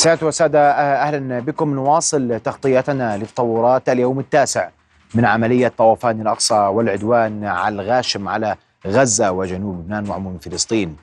[0.00, 0.70] سادة وسادة
[1.02, 1.74] أهلا بكم.
[1.74, 4.68] نواصل تغطيتنا لتطورات اليوم التاسع
[5.14, 10.96] من عملية طوفان الأقصى والعدوان على الغاشم على غزة وجنوب لبنان وعموم فلسطين.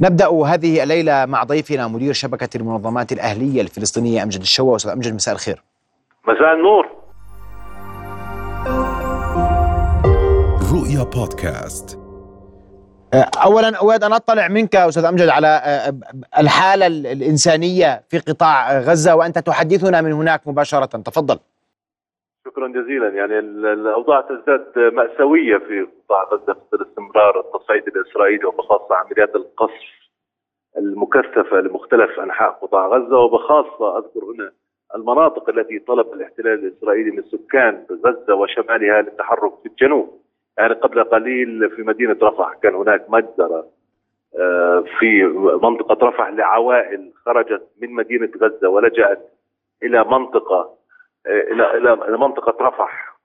[0.00, 5.34] نبدأ هذه الليلة مع ضيفنا مدير شبكة المنظمات الأهلية الفلسطينية أمجد الشوا أستاذ أمجد مساء
[5.34, 5.62] الخير.
[6.28, 6.86] مساء النور.
[10.72, 12.07] رؤيا بودكاست.
[13.14, 15.60] اولا اود ان أطلع منك أستاذ أمجد على
[16.38, 20.86] الحالة الإنسانية في قطاع غزة وأنت تحدثنا من هناك مباشرة.
[20.86, 21.38] تفضل.
[22.46, 23.08] شكرا جزيلا.
[23.08, 29.88] يعني الأوضاع تزداد مأساوية في قطاع غزة في استمرار التصعيد الإسرائيلي وبخاصة عمليات القصف
[30.78, 33.18] المكثفه لمختلف أنحاء قطاع غزة.
[33.18, 34.52] وبخاصة أذكر هنا
[34.94, 40.20] المناطق التي طلب الاحتلال الإسرائيلي من سكان غزة وشمالها للتحرك في الجنوب.
[40.58, 43.66] يعني قبل قليل في مدينة رفح كان هناك مجزرة
[44.38, 45.24] آه، في
[45.62, 49.32] منطقة رفح لعوائل خرجت من مدينة غزة ولجأت
[49.82, 50.74] إلى منطقة
[51.26, 53.18] آه، إلى إلى منطقة رفح.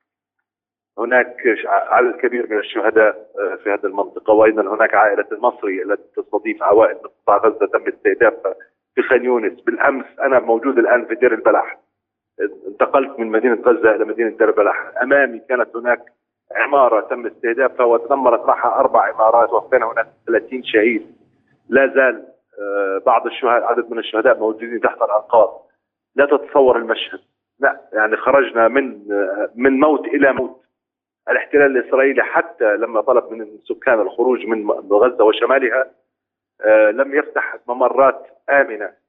[0.98, 6.64] هناك عدد كبير من الشهداء آه، في هذه المنطقة وأيضا هناك عائلة المصري التي تستضيف
[6.64, 8.56] عوائل من قطاع غزة تم استهدافها
[8.96, 9.62] في خان يونس.
[9.62, 11.80] بالأمس أنا موجود الآن في دير البلح.
[12.68, 14.92] انتقلت من مدينة غزة إلى مدينة دير البلح.
[15.02, 16.13] أمامي كانت هناك
[16.56, 21.16] عمارة تم استهدافها وتدمرت معها أربع عمارات وكان هناك 30 شهيد.
[21.70, 22.26] لا زال
[22.60, 25.62] آه، بعض الشهداء عدد من الشهداء موجودين تحت الأنقاض.
[26.16, 27.20] لا تتصور المشهد.
[27.60, 30.64] لا يعني خرجنا من آه، من موت إلى موت.
[31.30, 35.86] الاحتلال الإسرائيلي حتى لما طلب من السكان الخروج من غزة وشمالها
[36.62, 39.04] آه، لم يفتح ممرات آمنة.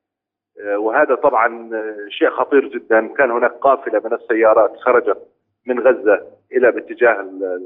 [0.77, 1.71] وهذا طبعا
[2.09, 3.09] شيء خطير جدا.
[3.09, 5.34] كان هناك قافلة من السيارات خرجت.
[5.67, 7.21] من غزة إلى باتجاه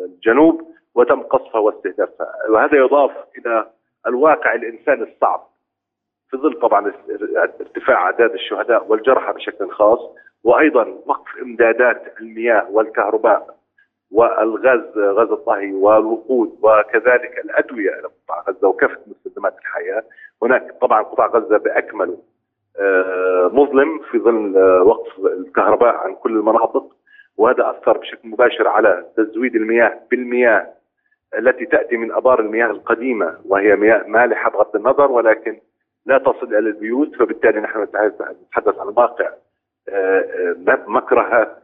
[0.05, 0.63] الجنوب
[0.95, 3.67] وتم قصفها واستهدافها وهذا يضاف إلى
[4.07, 5.47] الواقع الإنساني الصعب.
[6.31, 6.93] في ظل طبعا
[7.61, 9.99] ارتفاع أعداد الشهداء والجرحى بشكل خاص
[10.45, 13.59] وأيضا وقف إمدادات المياه والكهرباء
[14.13, 20.03] والغاز غاز الطهي والوقود وكذلك الأدوية إلى قطاع غزة وكافة مستلزمات الحياة.
[20.43, 22.19] هناك طبعا قطاع غزة باكمله
[22.81, 26.97] آه، مظلم في ظل آه، وقف الكهرباء عن كل المناطق.
[27.39, 30.67] وهذا أثر بشكل مباشر على تزويد المياه بالمياه
[31.39, 35.59] التي تأتي من أبار المياه القديمة وهي مياه مالحة بغض النظر ولكن
[36.07, 39.29] لا تصل إلى البيوت فبالتالي نحن نتحدث عن واقع
[39.89, 40.25] آه،
[40.69, 41.57] آه، مكرهة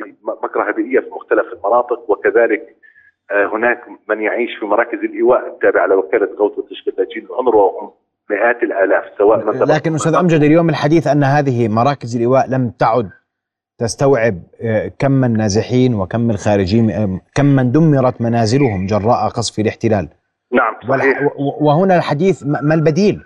[0.43, 2.77] مكرهة بيئية في مختلف المناطق وكذلك
[3.31, 7.91] آه، هناك من يعيش في مراكز الإيواء التابعة لوكالة غوث وتشكيل لاجئين الانروا وهم
[8.31, 9.39] مئات الآلاف سواء
[9.77, 13.11] لكن أستاذ أمجد اليوم الحديث أن هذه مراكز الإيواء لم تعد
[13.79, 20.09] تستوعب آه، كم النازحين وكم الخارجين آه، كم من دمرت منازلهم جراء قصف الاحتلال.
[20.53, 21.19] نعم صحيح.
[21.61, 23.25] وهنا الحديث ما البديل؟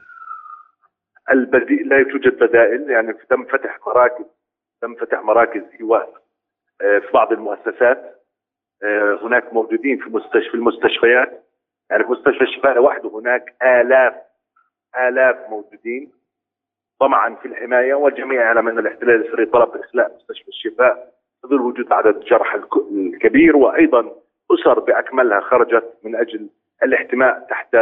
[1.30, 4.24] البديل لا يوجد بدائل يعني تم فتح مراكز
[4.82, 6.08] تم فتح مراكز ايواء
[6.82, 8.14] آه، في بعض المؤسسات.
[9.22, 11.44] هناك موجودين في مستشفى المستشفيات.
[11.90, 14.14] يعني في مستشفى الشفاء لوحده هناك آلاف
[15.08, 16.12] آلاف موجودين.
[17.00, 21.12] طمعا في الحمايه والجميع يعلم ان الاحتلال الاسرائيلي طلب اخلاء مستشفى الشفاء
[21.46, 22.60] ظل وجود عدد جرحى
[22.90, 24.12] الكبير وأيضا
[24.50, 26.48] أسر بأكملها خرجت من أجل
[26.82, 27.74] الاحتماء تحت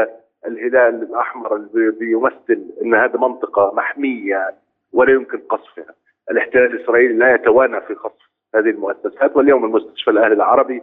[0.46, 4.54] الهلال الأحمر الذي يمثل إن هذه منطقة محمية
[4.92, 5.94] ولا يمكن قصفها.
[6.30, 10.82] الاحتلال الإسرائيلي لا يتوانى في قصف هذه المؤسسات واليوم المستشفى الأهلي العربي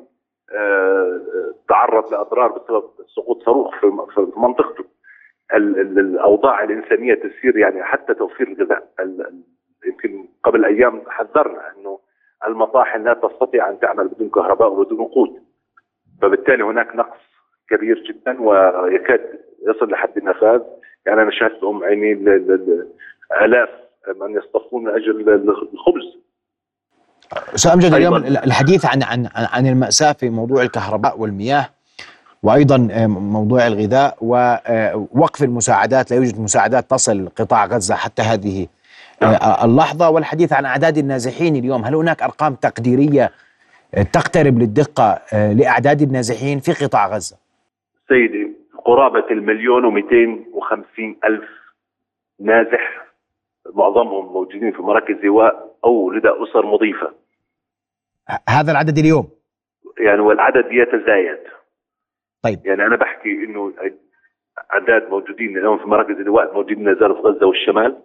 [0.55, 1.21] آه،
[1.69, 2.83] تعرض لأضرار بسبب
[3.15, 3.87] سقوط صاروخ في
[4.37, 4.85] منطقته
[5.53, 8.87] الأوضاع الإنسانية تسير يعني حتى توفير الغذاء.
[9.85, 11.99] يمكن قبل أيام حذرنا أنه
[12.47, 15.29] المطاحن لا تستطيع أن تعمل بدون كهرباء وبدون وقود
[16.21, 17.19] فبالتالي هناك نقص
[17.69, 20.61] كبير جدا ويكاد يصل لحد النفاذ
[21.05, 22.13] يعني أنا شاهدت ام عيني
[23.41, 23.69] آلاف
[24.21, 25.29] من يصطفون من أجل
[25.73, 26.17] الخبز.
[27.55, 31.69] أستاذ أمجد اليوم الحديث عن عن عن المأساة في موضوع الكهرباء والمياه.
[32.43, 38.67] وأيضا آه، موضوع الغذاء ووقف آه، المساعدات لا يوجد مساعدات تصل قطاع غزة حتى هذه
[39.21, 39.65] آه،.
[39.65, 40.09] اللحظة.
[40.09, 43.31] والحديث عن أعداد النازحين اليوم هل هناك أرقام تقديرية
[44.13, 47.37] تقترب للدقة لأعداد النازحين في قطاع غزة؟
[48.07, 48.51] سيدي
[48.85, 51.43] قرابة المليون و250 ألف
[52.39, 53.03] نازح
[53.73, 57.11] معظمهم موجودين في مراكز ايواء أو لدى أسر مضيفة.
[58.49, 59.29] هذا العدد اليوم؟
[59.97, 61.39] يعني والعدد يتزايد.
[62.43, 62.65] طيب.
[62.65, 63.73] يعني أنا بحكي إنه
[64.73, 68.01] اعداد موجودين اليوم في مراكز اللواء موجودين لا زالوا في غزة والشمال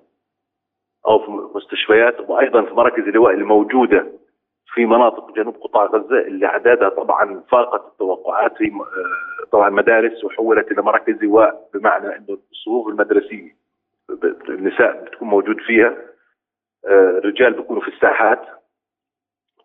[1.06, 4.06] أو في مستشفيات وأيضا في مراكز اللواء الموجودة
[4.74, 8.72] في مناطق جنوب قطاع غزة اللي اعدادها طبعا فاقت التوقعات في
[9.52, 13.56] طبعا مدارس وحولت إلى مراكز لواء بمعنى إنه الصفوف المدرسية
[14.48, 15.96] النساء بتكون موجود فيها
[16.86, 18.42] آه، رجال بيكونوا في الساحات.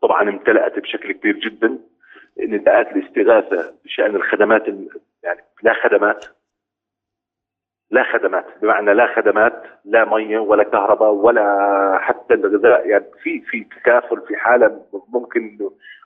[0.02, 1.80] طبعا امتلأت بشكل كبير جدا.
[2.40, 4.68] نداءات الاستغاثه بشأن الخدمات
[5.24, 6.26] يعني لا خدمات
[7.92, 13.64] لا خدمات بمعنى لا خدمات لا مية ولا كهرباء ولا حتى الغذاء يعني في في
[13.64, 14.82] تكافل في حالة
[15.14, 15.58] ممكن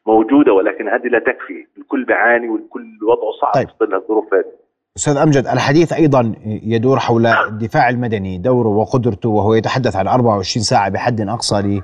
[0.07, 3.67] موجودة ولكن هذه لا تكفي الكل بيعاني والكل وضعه صعب طيب.
[3.67, 9.95] في الظروف هذه أستاذ أمجد الحديث أيضا يدور حول الدفاع المدني دوره وقدرته وهو يتحدث
[9.95, 11.81] عن 24 ساعة بحد أقصى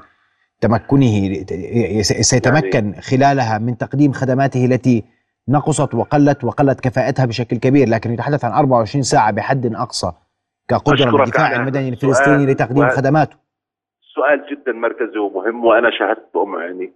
[0.63, 1.43] لتمكنه
[2.01, 5.03] سيتمكن يعني خلالها من تقديم خدماته التي
[5.49, 10.11] نقصت وقلت وقلت كفاءتها بشكل كبير لكن يتحدث عن 24 ساعة بحد أقصى
[10.69, 13.37] كقدرة الدفاع المدني الفلسطيني لتقديم خدماته.
[14.15, 16.93] سؤال جدا مركزي ومهم وأنا شاهدت بأم عيني.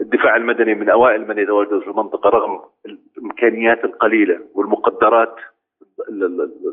[0.00, 5.34] الدفاع المدني من أوائل من يتواجد في المنطقة رغم الإمكانيات القليلة والمقدرات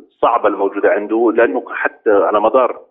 [0.07, 2.81] الصعبة الموجودة عنده لأنه حتى على مدار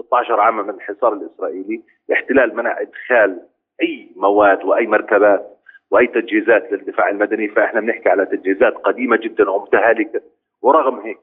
[0.00, 3.40] 16 عاما من الحصار الإسرائيلي الاحتلال منع إدخال
[3.82, 5.54] أي مواد وأي مركبات
[5.90, 10.20] وأي تجهيزات للدفاع المدني فإحنا بنحكي على تجهيزات قديمة جدا ومتهالكة.
[10.62, 11.20] ورغم هيك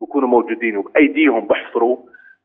[0.00, 1.96] بكونوا موجودين وبأيديهم بحفروا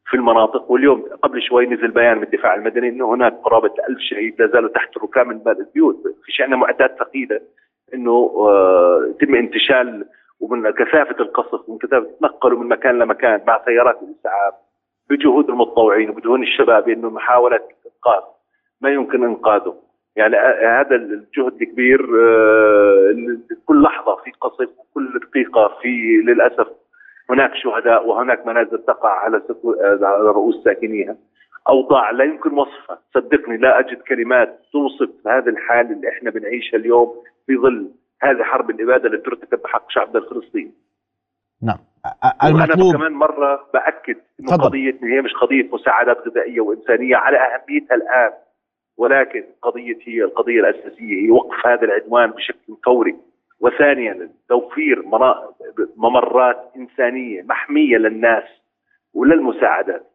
[0.05, 0.71] في المناطق.
[0.71, 4.69] واليوم قبل شوي نزل بيان من الدفاع المدني إنه هناك قرابة ألف شهيد لا زالوا
[4.69, 6.03] تحت ركام البيوت.
[6.23, 7.41] في عندنا معدات ثقيلة
[7.93, 10.05] إنه آه يتم انتشال
[10.39, 14.53] ومن كثافة القصف ومن كثافة تنقلوا من مكان لمكان مع سيارات الإسعاف.
[15.11, 18.23] بجهود المتطوعين وبجهود الشباب إنه محاولة إنقاذ
[18.81, 19.75] ما يمكن إنقاذه.
[20.15, 20.35] يعني
[20.67, 23.15] هذا الجهد الكبير آه،
[23.65, 25.87] كل لحظة في قصف وكل دقيقة في
[26.27, 26.67] للأسف
[27.29, 29.41] هناك شهداء وهناك منازل تقع على
[30.01, 31.17] على رؤوس ساكنيها.
[31.69, 32.99] أوضاع لا يمكن وصفها.
[33.13, 37.91] صدقني لا أجد كلمات توصف هذا الحال اللي إحنا بنعيشها اليوم في ظل
[38.21, 40.71] هذه حرب الإبادة اللي ترتكب بحق شعبنا الفلسطيني
[41.63, 41.77] نعم.
[42.43, 47.95] المطلوب وأنا كمان مرة بأكد إنه قضيه هي مش قضية مساعدات غذائية وإنسانية على أهميتها
[47.95, 48.31] الآن
[48.97, 53.15] ولكن قضية هي القضية الأساسية هي وقف هذا العدوان بشكل فوري.
[53.59, 55.03] وثانيا توفير
[55.97, 58.43] ممرات إنسانية محمية للناس
[59.13, 60.11] وللمساعدات.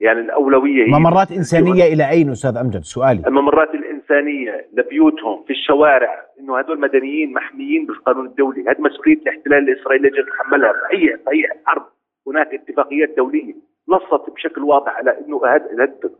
[0.00, 3.22] يعني الأولوية هي ممرات إنسانية إلى أين أستاذ أمجد؟ سؤالي.
[3.26, 3.68] الممرات
[4.10, 10.28] الإنسانية لبيوتهم في الشوارع إنه هذول مدنيين محميين بالقانون الدولي هذه مسؤولية الاحتلال الإسرائيلي يجب
[10.28, 11.86] يتحملها في أي في حرب
[12.26, 13.54] هناك اتفاقيات دولية
[13.88, 15.40] نصت بشكل واضح على إنه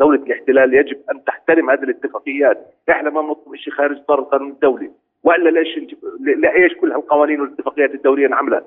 [0.01, 2.59] دولة الاحتلال يجب أن تحترم هذه الاتفاقيات،
[2.91, 4.91] إحنا ما نطلب شيء خارج إطار القانون الدولي،
[5.25, 8.63] وإلا ليش لايش كل هالقوانين والاتفاقيات الدولية نعملها؟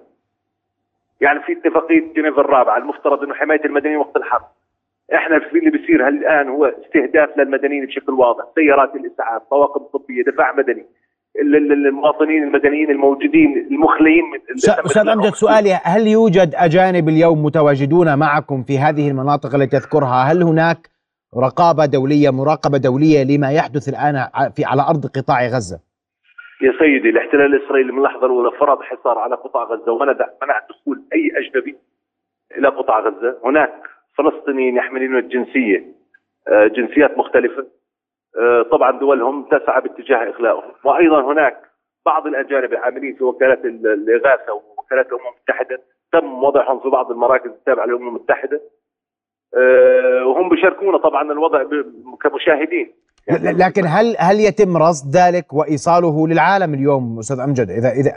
[1.21, 4.45] يعني في اتفاقية جنيف الرابعة المفترض إنه حماية المدنيين وقت الحرب.
[5.15, 10.55] إحنا في اللي بيصير الان هو استهداف للمدنيين بشكل واضح، سيارات الإسعاف، طواقم طبية، دفاع
[10.55, 10.85] مدني،
[11.35, 14.39] المواطنين المدنيين الموجودين المخلين من
[14.85, 20.43] أستاذ أمجد سؤالي هل يوجد أجانب اليوم متواجدون معكم في هذه المناطق التي تذكرها هل
[20.43, 20.89] هناك
[21.37, 24.15] رقابة دولية مراقبة دولية لما يحدث الآن
[24.55, 25.79] في على أرض قطاع غزة؟
[26.61, 31.01] يا سيدي الاحتلال الإسرائيلي من اللحظه الأولى فرض حصار على قطاع غزة ومنع منع دخول
[31.13, 31.75] أي أجنبي
[32.57, 33.37] إلى قطاع غزة.
[33.45, 35.85] هناك فلسطينيين يحملون الجنسية
[36.47, 37.67] آه، جنسيات مختلفة.
[38.39, 41.57] آه، طبعا دولهم تسعى باتجاه اغلائهم وأيضا هناك
[42.05, 45.81] بعض الأجانب العاملين في وكالات الإغاثة ووكالات الأمم المتحدة
[46.11, 48.61] تم وضعهم في بعض المراكز التابعة للأمم المتحدة.
[49.57, 51.63] آه، وهم بيشاركونا طبعا الوضع
[52.21, 52.93] كمشاهدين.
[53.27, 58.11] يعني لكن هل هل يتم رصد ذلك وإيصاله للعالم اليوم أستاذ أمجد؟ اذا إذا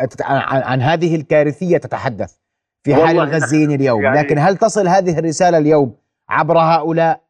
[0.70, 2.43] عن هذه الكارثية تتحدث.
[2.84, 4.02] في حال الغزيين اليوم.
[4.02, 5.96] يعني لكن هل تصل هذه الرسالة اليوم
[6.30, 7.20] عبر هؤلاء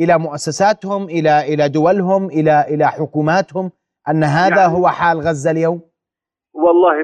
[0.00, 3.70] إلى مؤسساتهم إلى إلى دولهم إلى إلى حكوماتهم
[4.08, 5.80] أن هذا يعني هو حال غزة اليوم؟
[6.54, 6.94] والله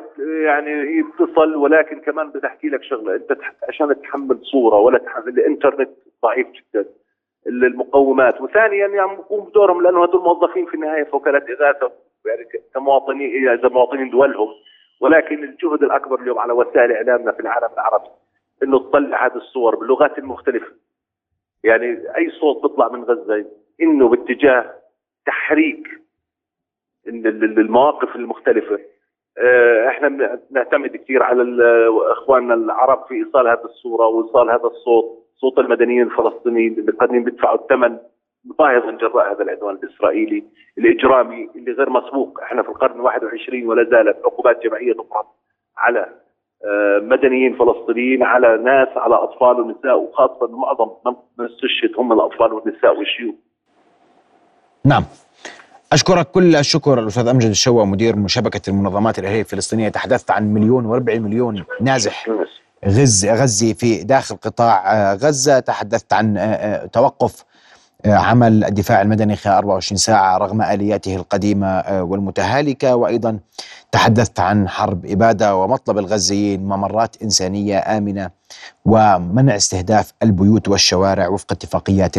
[0.47, 3.15] يعني هي بتصل ولكن كمان بدي أحكي لك شغلة.
[3.15, 3.37] أنت
[3.69, 5.91] عشان تحمل صورة ولا تحمل الإنترنت
[6.23, 6.85] ضعيف جدا.
[7.47, 8.41] المقومات.
[8.41, 11.93] وثانيا يعني يقوم بدورهم لأنه هذول موظفين في النهاية في وكالات إغاثة
[12.27, 14.49] يعني كمواطنين إذا مواطنين دولهم.
[15.01, 18.09] ولكن الجهد الأكبر اليوم على وسائل إعلامنا في العالم العربي
[18.63, 20.73] إنه تطلع هذه الصور باللغات المختلفه
[21.65, 23.47] يعني أي صوت بيطلع من غزة
[23.83, 24.75] إنه باتجاه
[25.27, 25.89] تحريك
[27.07, 28.79] المواقف المختلفة.
[29.39, 31.43] آه، إحنا بنعتمد كثير على
[32.13, 37.59] إخواننا العرب في إيصال هذه الصورة وإيصال هذا الصوت صوت المدنيين الفلسطينيين اللي قاعدين بيدفعوا
[37.59, 37.99] الثمن.
[38.45, 40.45] باهظا جراء هذا العدوان الإسرائيلي
[40.79, 45.27] الإجرامي اللي غير مسبوق إحنا في القرن 21 ولا زالت عقوبات جماعية تفرض
[45.79, 46.07] على
[46.65, 50.91] آه، مدنيين فلسطينيين على ناس على أطفال ونساء وخاصة معظم
[51.39, 53.35] من استشهد هم الأطفال والنساء والشيوخ.
[54.85, 55.05] نعم.
[55.93, 61.19] أشكرك كل الشكر الأستاذ أمجد الشوا مدير شبكه المنظمات الاهليه الفلسطينيه تحدثت عن مليون و40
[61.19, 62.29] مليون نازح
[62.87, 67.45] غز غزي في داخل قطاع آه، غزة تحدثت عن آه، توقف
[68.07, 72.97] عمل الدفاع المدني خلال 24 ساعة رغم آلياته القديمة والمتهالكة.
[72.97, 73.39] وأيضا
[73.93, 78.31] تحدثت عن حرب إبادة ومطلب الغزيين ممرات إنسانية آمنة
[78.85, 82.15] ومنع استهداف البيوت والشوارع وفق اتفاقيات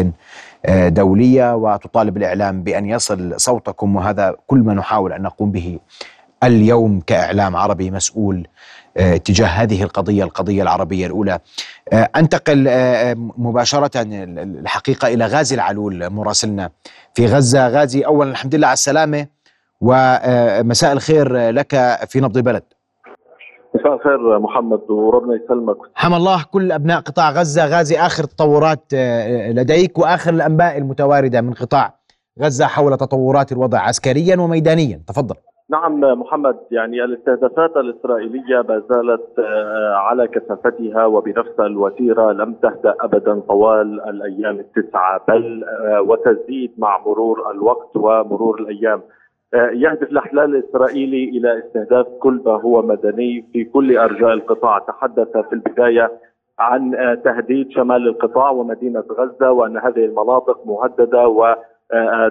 [0.86, 1.56] دولية.
[1.56, 5.78] وتطالب الإعلام بأن يصل صوتكم وهذا كل ما نحاول أن نقوم به
[6.44, 8.46] اليوم كإعلام عربي مسؤول
[8.96, 11.38] آه، تجاه هذه القضية القضية العربية الأولى.
[11.92, 13.90] آه، أنتقل آه، مباشرة
[14.36, 16.70] الحقيقة إلى غازي العلول مراسلنا
[17.14, 17.68] في غزة.
[17.68, 19.26] غازي أولا الحمد لله على السلامة
[19.80, 21.70] ومساء الخير لك
[22.08, 22.62] في نبض البلد
[23.74, 25.76] مساء الخير محمد وربنا يسلمك.
[25.94, 27.66] حمى الله كل أبناء قطاع غزة.
[27.66, 28.84] غازي آخر التطورات
[29.48, 31.94] لديك وآخر الأنباء المتواردة من قطاع
[32.42, 35.02] غزة حول تطورات الوضع عسكريا وميدانيا.
[35.06, 35.34] تفضل.
[35.72, 42.32] نعم محمد يعني الاستهدافات الإسرائيلية ما زالت آه، على كثافتها وبنفس الوتيرة.
[42.32, 49.00] لم تهدأ أبدا طوال الأيام التسعة بل آه، وتزيد مع مرور الوقت ومرور الأيام.
[49.54, 55.36] آه، يهدف الاحتلال الإسرائيلي إلى استهداف كل ما هو مدني في كل أرجاء القطاع، تحدث
[55.36, 56.12] في البداية
[56.58, 56.92] عن
[57.24, 61.54] تهديد شمال القطاع ومدينة غزة وأن هذه المناطق مهددة و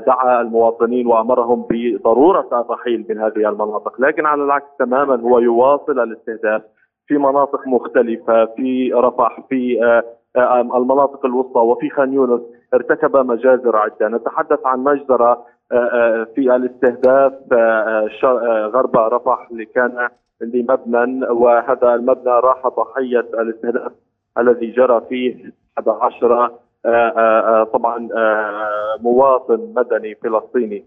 [0.07, 6.61] دعا المواطنين وأمرهم بضرورة الرحيل من هذه المناطق، لكن على العكس تماما هو يواصل الاستهداف
[7.07, 10.03] في مناطق مختلفة في رفح في آه،
[10.35, 12.41] آه، المناطق الوسطى وفي خان يونس.
[12.73, 17.33] ارتكب مجازر عدة، نتحدث عن مجزرة آه، في الاستهداف
[18.73, 20.09] غرب رفح اللي كان
[20.41, 23.91] لمبنى وهذا المبنى راح ضحية الاستهداف
[24.37, 26.59] الذي جرى فيه 11 آه، آه، آه،
[27.73, 28.09] طبعا
[29.01, 30.85] مواطن مدني فلسطيني.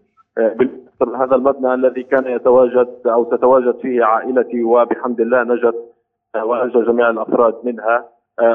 [1.16, 5.74] هذا المبنى الذي كان يتواجد أو تتواجد فيه عائلتي وبحمد الله نجت
[6.44, 8.04] ونجا جميع الأفراد منها.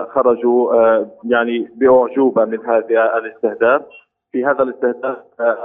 [0.10, 0.74] خرجوا
[1.24, 3.81] يعني بأعجوبة من هذا الاستهداف.
[4.31, 5.17] في هذا الاستهداف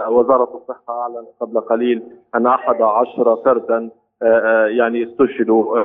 [0.08, 2.02] وزارة الصحة أعلنت قبل قليل
[2.34, 3.90] أن أحد عشر فردا
[4.66, 5.78] يعني استشهدوا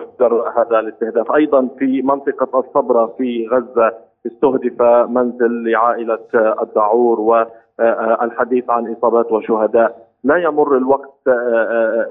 [0.57, 1.31] هذا الاستهداف.
[1.31, 3.93] أيضا في منطقة الصبرة في غزة
[4.25, 6.19] استهدف منزل لعائلة
[6.61, 10.09] الدعور والحديث عن إصابات وشهداء.
[10.23, 11.27] لا يمر الوقت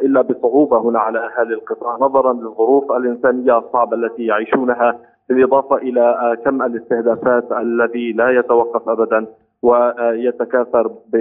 [0.03, 1.97] إلا بصعوبة هنا على أهالي القطاع.
[2.01, 4.99] نظرا للظروف الإنسانية الصعبة التي يعيشونها
[5.29, 9.27] بالإضافة إلى كم الاستهدافات الذي لا يتوقف أبدا
[9.63, 11.15] ويتكاثر ب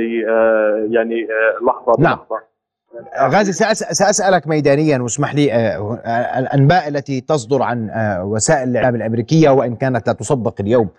[0.92, 1.28] يعني
[1.62, 2.18] لحظة نعم.
[3.20, 9.50] غازي سأسألك ميدانيا واسمح لي آه، آه، الأنباء التي تصدر عن آه، وسائل الإعلام الأمريكية
[9.50, 10.90] وإن كانت لا تصدق اليوم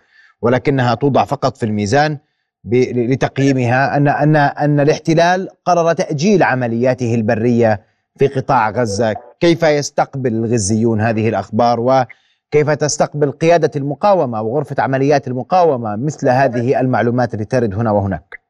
[0.42, 2.18] ولكنها توضع فقط في الميزان
[2.64, 7.80] لتقييمها أن أن أن الاحتلال قرر تأجيل عملياته البرية
[8.18, 9.14] في قطاع غزة.
[9.40, 17.34] كيف يستقبل الغزيون هذه الأخبار؟ وكيف تستقبل قيادة المقاومة وغرفة عمليات المقاومة مثل هذه المعلومات
[17.34, 18.47] التي ترد هنا وهناك؟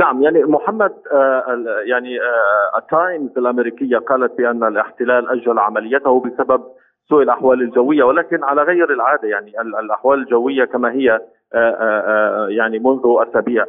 [0.00, 1.44] نعم يعني محمد آه،
[1.84, 2.18] يعني
[2.78, 6.62] التايمز آه، الأمريكية قالت بأن الاحتلال أجل عمليته بسبب
[7.08, 11.20] سوء الأحوال الجوية ولكن على غير العادة يعني الأحوال الجوية كما هي
[11.54, 13.64] آه، يعني منذ اسابيع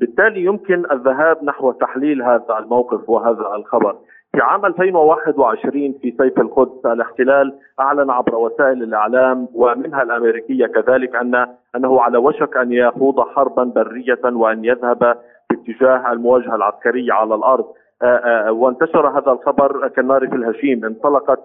[0.00, 3.96] بالتالي يمكن الذهاب نحو تحليل هذا الموقف وهذا الخبر.
[4.32, 11.46] في عام 2021 في سيف القدس الاحتلال أعلن عبر وسائل الإعلام ومنها الأمريكية كذلك أن
[11.76, 15.16] أنه على وشك أن يخوض حربا برية وأن يذهب
[15.50, 17.64] باتجاه المواجهة العسكرية على الأرض.
[18.02, 20.84] آه، آه، وانتشر هذا الخبر كالنار في الهشيم.
[20.84, 21.40] انطلقت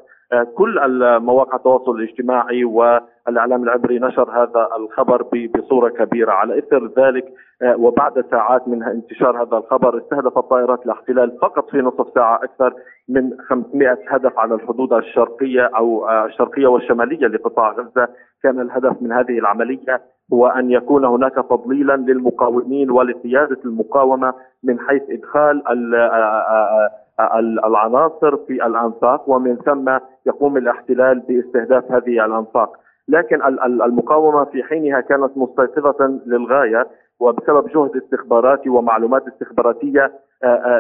[0.55, 0.79] كل
[1.19, 5.25] مواقع التواصل الاجتماعي والإعلام العبري نشر هذا الخبر
[5.55, 6.31] بصورة كبيرة.
[6.31, 7.25] على إثر ذلك
[7.77, 12.73] وبعد ساعات من انتشار هذا الخبر استهدفت طائرات الاحتلال فقط في نصف ساعة أكثر
[13.09, 18.07] من 500 هدف على الحدود الشرقية أو الشرقية والشمالية لقطاع غزة.
[18.43, 20.01] كان الهدف من هذه العملية
[20.33, 25.63] هو أن يكون هناك تضليلا للمقاومين ولقيادة المقاومة من حيث إدخال
[27.65, 32.77] العناصر في الأنفاق ومن ثم يقوم الاحتلال باستهداف هذه الأنفاق.
[33.08, 33.41] لكن
[33.86, 36.88] المقاومة في حينها كانت مستيقظة للغاية
[37.20, 40.12] وبسبب جهد استخباراتي ومعلومات استخباراتية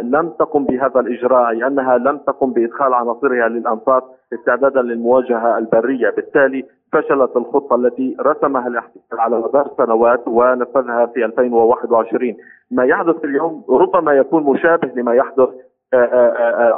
[0.03, 6.65] لم تقم بهذا الإجراء أي أنها لم تقم بإدخال عناصرها للأنفاق استعدادا للمواجهة البرية، بالتالي
[6.93, 12.37] فشلت الخطة التي رسمها الاحتلال على مدار سنوات ونفذها في 2021
[12.71, 15.72] ما يحدث اليوم ربما يكون مشابه لما يحدث آه، آه، آه،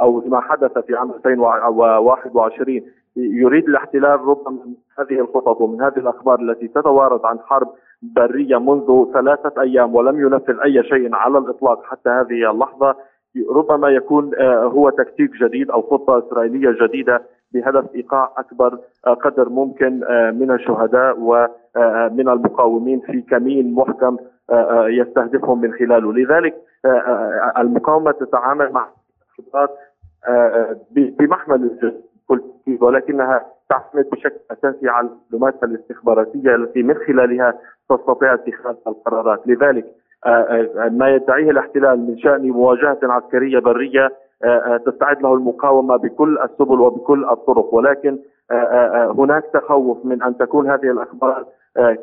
[0.02, 2.82] أو لما حدث في عام 2021
[3.18, 7.68] يريد الاحتلال ربما من هذه الخطط ومن هذه الأخبار التي تتوارد عن حرب
[8.02, 12.96] برية منذ ثلاثة أيام ولم ينفذ أي شيء على الإطلاق حتى هذه اللحظة
[13.52, 17.22] ربما يكون هو تكتيك جديد أو خطة إسرائيلية جديدة
[17.54, 20.00] بهدف إيقاع أكبر قدر ممكن
[20.40, 24.18] من الشهداء ومن المقاومين في كمين محكم
[24.88, 26.14] يستهدفهم من خلاله.
[26.14, 26.56] لذلك
[27.58, 28.88] المقاومة تتعامل مع
[30.92, 32.02] بمحمل الجزء
[32.82, 39.86] ولكنها تعتمد بشكل أساسي على المعلومات الاستخباراتية التي من خلالها تستطيع اتخاذ القرارات، لذلك
[40.26, 44.10] آه، آه، ما يدعيه الاحتلال من شأن مواجهة عسكرية برية
[44.44, 47.74] آه، تستعد له المقاومة بكل السبل وبكل الطرق.
[47.74, 48.20] ولكن
[49.18, 51.46] هناك تخوف من أن تكون هذه الأخبار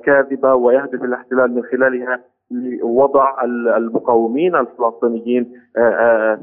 [0.05, 2.21] كاذبة ويهدف الاحتلال من خلالها.
[2.53, 3.45] لوضع
[3.77, 5.53] المقاومين الفلسطينيين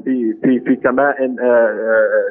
[0.04, 1.36] في في في كمائن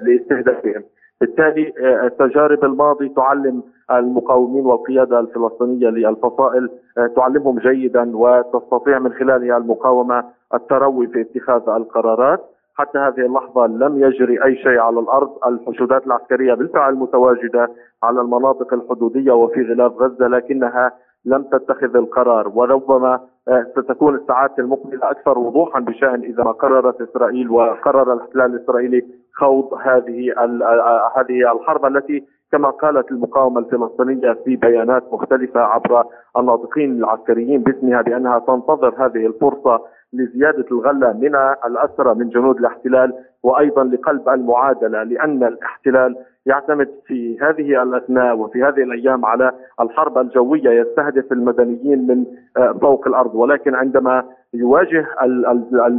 [0.01, 0.83] لاستهدافهم.
[1.21, 9.57] بالتالي آه، تجارب الماضي تعلم المقاومين والقيادة الفلسطينية للفصائل آه، تعلمهم جيدا وتستطيع من خلالها
[9.57, 12.45] المقاومة التروي في اتخاذ القرارات
[12.75, 17.69] حتى هذه اللحظة لم يجري أي شيء على الأرض الحشودات العسكرية بالفعل متواجدة
[18.03, 20.91] على المناطق الحدودية وفي غلاف غزة لكنها
[21.25, 27.49] لم تتخذ القرار وربما آه، ستكون الساعات المقبلة أكثر وضوحا بشأن إذا ما قررت إسرائيل
[27.49, 35.13] وقرر الاحتلال الإسرائيلي خوض هذه آه، هذه الحرب التي كما قالت المقاومة الفلسطينية في بيانات
[35.13, 36.03] مختلفة عبر
[36.37, 39.81] الناطقين العسكريين باسمها بأنها تنتظر هذه الفرصة
[40.13, 41.35] لزيادة الغلة من
[41.65, 46.15] الأسرى من جنود الاحتلال وأيضا لقلب المعادلة لأن الاحتلال
[46.49, 49.51] يعتمد في هذه الأثناء وفي هذه الأيام على
[49.81, 52.25] الحرب الجوية يستهدف المدنيين من
[52.57, 53.35] آه، فوق الأرض.
[53.35, 55.05] ولكن عندما يواجه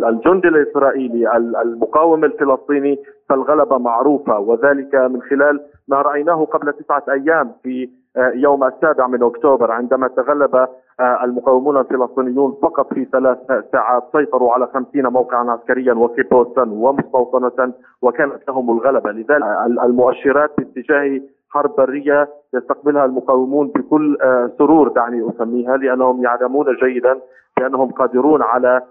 [0.09, 4.39] الجندي الإسرائيلي المقاوم الفلسطيني فالغلبة معروفة.
[4.39, 10.09] وذلك من خلال ما رأيناه قبل تسعة أيام في آه، يوم السابع من أكتوبر عندما
[10.09, 10.69] تغلب
[11.01, 13.39] المقاومون الفلسطينيون فقط في ثلاث
[13.73, 19.11] ساعات سيطروا على خمسين موقعا عسكريا وكيبوسا ومستوطنة وكانت لهم الغلبة.
[19.11, 19.43] لذلك
[19.85, 27.21] المؤشرات باتجاه حرب برية يستقبلها المقاومون بكل آه، سرور دعني أسميها لأنهم يعلمون جيدا
[27.57, 28.83] بأنهم قادرون على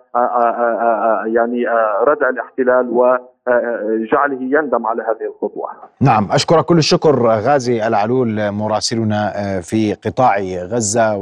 [1.26, 1.66] يعني
[2.08, 3.18] ردع الاحتلال و
[4.12, 5.70] جعله يندم على هذه الخطوة.
[6.02, 9.32] نعم أشكرك كل الشكر غازي العلول مراسلنا
[9.62, 10.38] في قطاع
[10.72, 11.18] غزة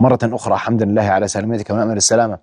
[0.00, 2.38] ومرة أخرى حمدا لله على سلامتك ونأمل السلامة.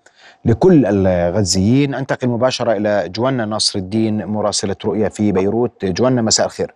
[0.45, 5.85] لكل الغزيين أنتقل مباشرة إلى جوانا نصر الدين مراسلة رؤية في بيروت.
[5.85, 6.75] جوانا مساء الخير.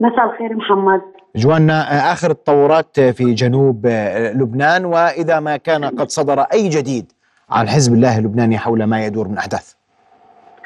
[0.00, 1.00] مساء الخير محمد.
[1.36, 3.86] جوانا آخر التطورات في جنوب
[4.34, 7.12] لبنان وإذا ما كان قد صدر أي جديد
[7.50, 9.72] عن حزب الله اللبناني حول ما يدور من أحداث.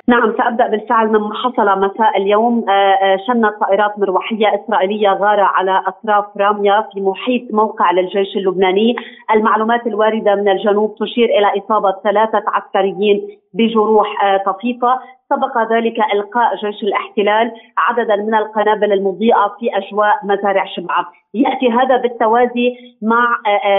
[0.09, 2.64] نعم سأبدأ بالفعل مما حصل مساء اليوم.
[2.69, 8.97] آه، آه، شنت طائرات مروحية إسرائيلية غارة على أطراف راميا في محيط موقع للجيش اللبناني.
[9.35, 14.99] المعلومات الواردة من الجنوب تشير إلى إصابة ثلاثة عسكريين بجروح آه، طفيفة
[15.31, 21.97] سبق ذلك إلقاء جيش الاحتلال عددا من القنابل المضيئة في أجواء مزارع شبعة يأتي هذا
[21.97, 23.27] بالتوازي مع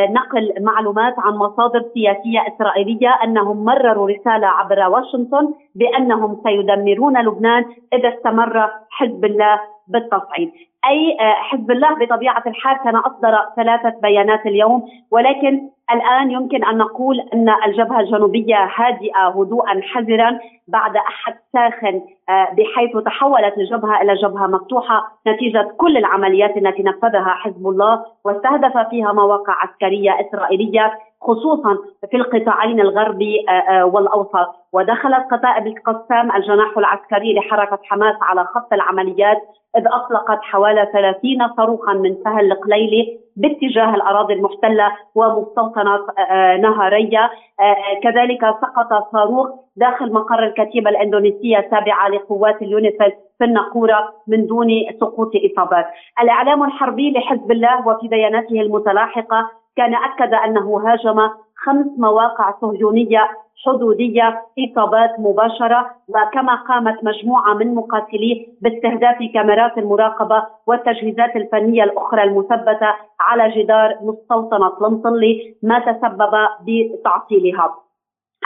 [0.09, 8.09] نقل معلومات عن مصادر سياسية إسرائيلية أنهم مرروا رسالة عبر واشنطن بأنهم سيدمرون لبنان إذا
[8.17, 10.51] استمر حزب الله بالتصعيد.
[10.89, 16.77] أي آه، حزب الله بطبيعة الحال كان أصدر ثلاثة بيانات اليوم ولكن الآن يمكن أن
[16.77, 24.15] نقول أن الجبهة الجنوبية هادئة هدوءا حذرا بعد أحد ساخن آه، بحيث تحولت الجبهة إلى
[24.15, 31.77] جبهة مفتوحة نتيجة كل العمليات التي نفذها حزب الله واستهدف فيها مواقع عسكرية إسرائيلية خصوصا
[32.11, 34.55] في القطاعين الغربي آه، والأوسط.
[34.73, 39.41] ودخلت قتائب القسام الجناح العسكري لحركة حماس على خط العمليات
[39.77, 47.31] إذ أطلقت حوالي 30 صاروخا من سهل القليلي باتجاه الأراضي المحتلة ومستوطنة آه، آه، نهارية
[47.59, 54.67] آه، كذلك سقط صاروخ داخل مقر الكتيبة الإندونيسية التابعة لقوات اليونيفيل في النقورة من دون
[54.99, 55.85] سقوط إصابات.
[56.21, 63.29] الإعلام الحربي لحزب الله وفي بياناته المتلاحقة كان أكد أنه هاجم خمس مواقع صهيونية
[63.65, 72.95] حدودية إصابات مباشرة وكما قامت مجموعة من مقاتليه باستهداف كاميرات المراقبة والتجهيزات الفنية الأخرى المثبتة
[73.19, 76.31] على جدار مستوطنة لمطلي ما تسبب
[76.67, 77.84] بتعطيلها.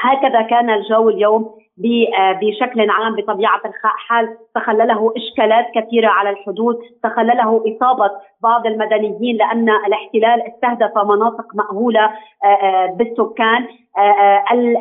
[0.01, 1.59] هكذا كان الجو اليوم
[2.19, 8.11] آه، بشكل عام بطبيعة الحال تخلله إشكالات كثيرة على الحدود، تخلله إصابة
[8.43, 13.67] بعض المدنيين لأن الاحتلال استهدف مناطق مأهولة آه، آه، بالسكان،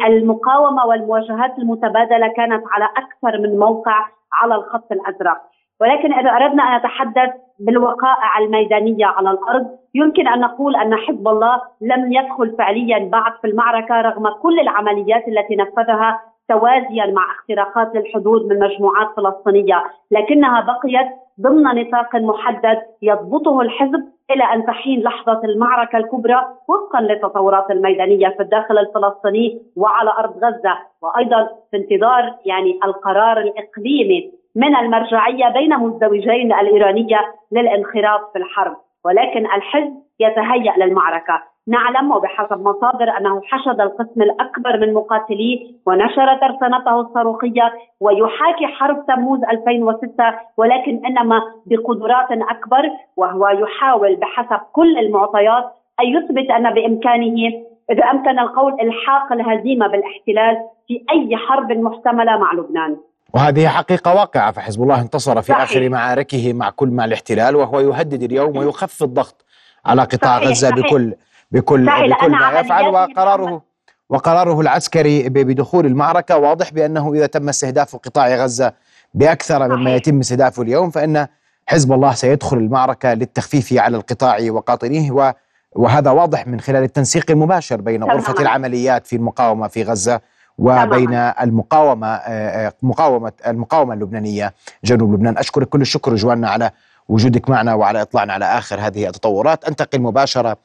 [0.06, 5.40] المقاومة والمواجهات المتبادلة كانت على أكثر من موقع على الخط الأزرق.
[5.80, 11.62] ولكن إذا أردنا أن نتحدث بالوقائع الميدانية على الأرض يمكن أن نقول أن حزب الله
[11.80, 18.46] لم يدخل فعليا بعد في المعركة رغم كل العمليات التي نفذها توازيا مع اختراقات للحدود
[18.46, 21.08] من مجموعات فلسطينية، لكنها بقيت
[21.40, 28.42] ضمن نطاق محدد يضبطه الحزب إلى أن تحين لحظة المعركة الكبرى وفقا للتطورات الميدانية في
[28.42, 30.78] الداخل الفلسطيني وعلى أرض غزة.
[31.02, 37.18] وأيضا في انتظار يعني القرار الإقليمي من المرجعية بين مزدوجين الإيرانية
[37.52, 44.94] للانخراط في الحرب ولكن الحزب يتهيأ للمعركة نعلم وبحسب مصادر أنه حشد القسم الأكبر من
[44.94, 54.60] مقاتليه ونشر ترسانته الصاروخية ويحاكي حرب تموز 2006 ولكن إنما بقدرات أكبر وهو يحاول بحسب
[54.72, 55.64] كل المعطيات
[56.00, 57.52] أن يثبت أن بإمكانه
[57.90, 60.56] إذا أمكن القول إلحاق الهزيمة بالاحتلال
[60.88, 62.96] في أي حرب محتملة مع لبنان.
[63.34, 65.62] وهذه حقيقة واقعة فحزب الله انتصر في صحيح.
[65.62, 69.44] آخر معاركه مع كل مع الاحتلال وهو يهدد اليوم ويخفض الضغط
[69.86, 70.84] على قطاع صحيح غزة صحيح.
[70.86, 71.14] بكل
[71.50, 73.62] بكل بكل ما يفعل وقراره
[74.08, 78.72] وقراره العسكري بدخول المعركة واضح بأنه إذا تم استهداف قطاع غزة
[79.14, 81.26] بأكثر مما يتم استهدافه اليوم فإن
[81.66, 85.34] حزب الله سيدخل المعركة للتخفيف على القطاع وقاطنيه
[85.72, 90.20] وهذا واضح من خلال التنسيق المباشر بين غرفة العمليات في المقاومة في غزة
[90.58, 95.38] وبين المقاومة آه، آه، مقاومة المقاومة اللبنانية جنوب لبنان.
[95.38, 96.70] أشكرك كل الشكر جوانا على
[97.08, 99.64] وجودك معنا وعلى إطلاعنا على آخر هذه التطورات.
[99.64, 100.56] أنتقل مباشرة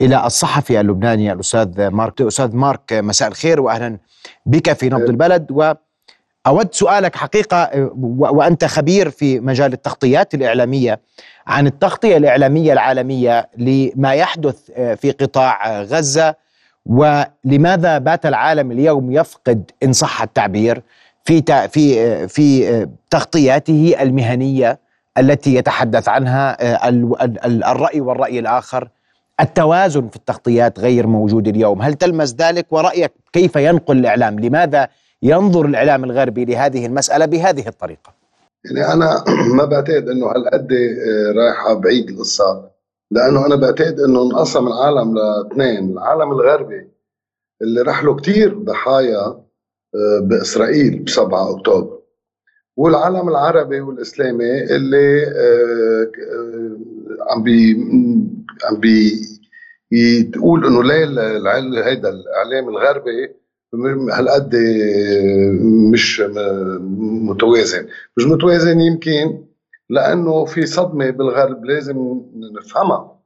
[0.00, 3.98] إلى الصحفي اللبناني الأستاذ مارك أستاذ مارك مساء الخير واهلا
[4.46, 5.50] بك في نبض البلد.
[5.50, 11.00] وأود سؤالك حقيقة وأنت خبير في مجال التغطيات الإعلامية
[11.46, 16.34] عن التغطية الإعلامية العالمية لما يحدث في قطاع غزة.
[16.86, 20.82] ولماذا بات العالم اليوم يفقد إن صح التعبير
[21.24, 24.78] في في في تغطياته المهنية
[25.18, 26.56] التي يتحدث عنها
[27.72, 28.88] الرأي والرأي الآخر؟
[29.40, 31.82] التوازن في التغطيات غير موجود اليوم.
[31.82, 34.88] هل تلمس ذلك؟ ورأيك كيف ينقل الإعلام؟ لماذا
[35.22, 38.12] ينظر الإعلام الغربي لهذه المسألة بهذه الطريقة؟
[38.64, 39.24] يعني أنا
[39.58, 42.70] ما بعتقد أنه هالقد آه، رايحة بعيد القصة.
[43.10, 46.88] لأنه أنا بعتقد أنه انقسم العالم لاثنين العالم الغربي
[47.62, 49.26] اللي راح له كثير ضحايا
[49.94, 52.00] آه، بإسرائيل ب 7 أكتوبر
[52.76, 56.10] والعالم العربي والإسلامي اللي آه،
[57.30, 57.76] عم بي
[58.70, 59.10] عم بي
[60.32, 63.40] تقول إنه ليه هيدا الإعلام الغربي
[64.12, 64.56] هالقد
[65.92, 66.20] مش
[67.30, 67.86] متوازن.
[68.16, 69.44] مش متوازن يمكن
[69.90, 73.20] لأنه في صدمة بالغرب لازم نفهمها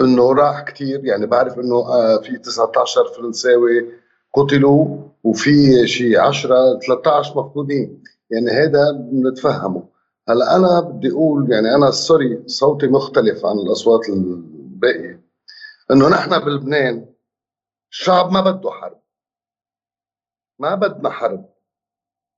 [0.00, 3.92] إنه راح كثير يعني بعرف إنه آه، في 19 فرنساوي
[4.34, 8.02] قتلوا وفي شيء 10 13 مفقودين.
[8.30, 9.88] يعني هذا بنتفهمه.
[10.28, 15.20] هلأ أنا بدي أقول يعني أنا سوري صوتي مختلف عن الأصوات الباقية.
[15.90, 17.06] إنه نحن بلبنان
[17.90, 19.00] الشعب ما بده حرب.
[20.58, 21.48] ما بدنا حرب.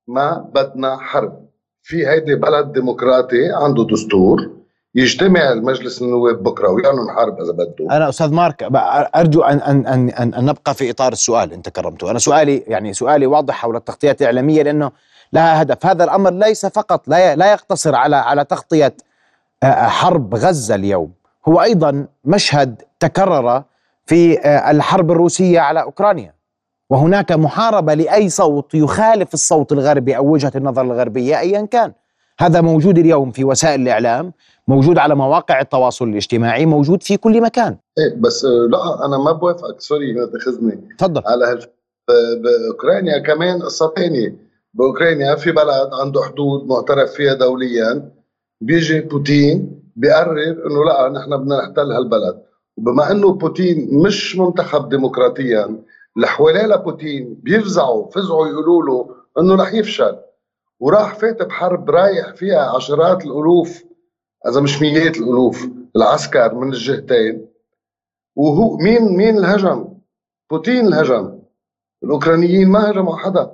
[0.07, 1.42] ما بدنا حرب.
[1.83, 4.51] في هيدي بلد ديمقراطي عنده دستور
[4.95, 7.97] يجتمع المجلس النواب بكرة ويعلن حرب إذا بده.
[7.97, 8.69] أنا أستاذ مارك
[9.17, 12.11] أرجو ان ان ان ان, أن نبقى في إطار السؤال أنت كرمته.
[12.11, 14.93] أنا سؤالي يعني سؤالي واضح حول التغطيات الإعلامية لأنه
[15.33, 15.87] لها هدف.
[15.87, 18.95] هذا الأمر ليس فقط لا لا يقتصر على على تغطية
[19.63, 21.13] آه، آه، حرب غزة اليوم.
[21.49, 23.63] هو أيضا مشهد تكرر
[24.07, 26.35] في آه، الحرب الروسية على أوكرانيا.
[26.93, 31.93] وهناك محاربة لأي صوت يخالف الصوت الغربي أو وجهة النظر الغربية ايا كان.
[32.41, 34.33] هذا موجود اليوم في وسائل الإعلام
[34.69, 37.77] موجود على مواقع التواصل الاجتماعي موجود في كل مكان.
[37.99, 39.81] إيه بس لا أنا ما بوافقك.
[39.81, 40.89] سوري ما تأخذني.
[40.99, 41.23] تفضل.
[41.27, 41.67] على هال
[42.43, 44.37] باوكرانيا كمان قصه ثانية
[44.75, 48.11] بأوكرانيا في بلد عنده حدود معترف فيها دوليا.
[48.61, 52.43] بيجي بوتين بيقرر إنه لا نحن بدنا نحتل هالبلد.
[52.77, 55.77] وبما إنه بوتين مش منتخب ديمقراطيا
[56.17, 60.17] اللي حواليه لبوتين بيفزعوا فزعوا يقولوا له إنه رح يفشل.
[60.81, 63.85] وراح فات بحرب رايح فيها عشرات الألوف
[64.49, 67.47] إذا مش مئات الألوف العسكر من الجهتين.
[68.37, 69.89] وهو مين مين الهجم؟
[70.51, 71.39] بوتين الهجم.
[72.05, 73.53] الأوكرانيين ما هجموا حدا.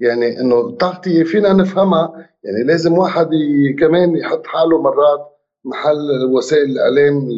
[0.00, 2.28] يعني إنه التغطيه فينا نفهمها.
[2.44, 3.30] يعني لازم واحد
[3.78, 5.32] كمان يحط حاله مرات
[5.64, 7.28] محل وسائل الإعلام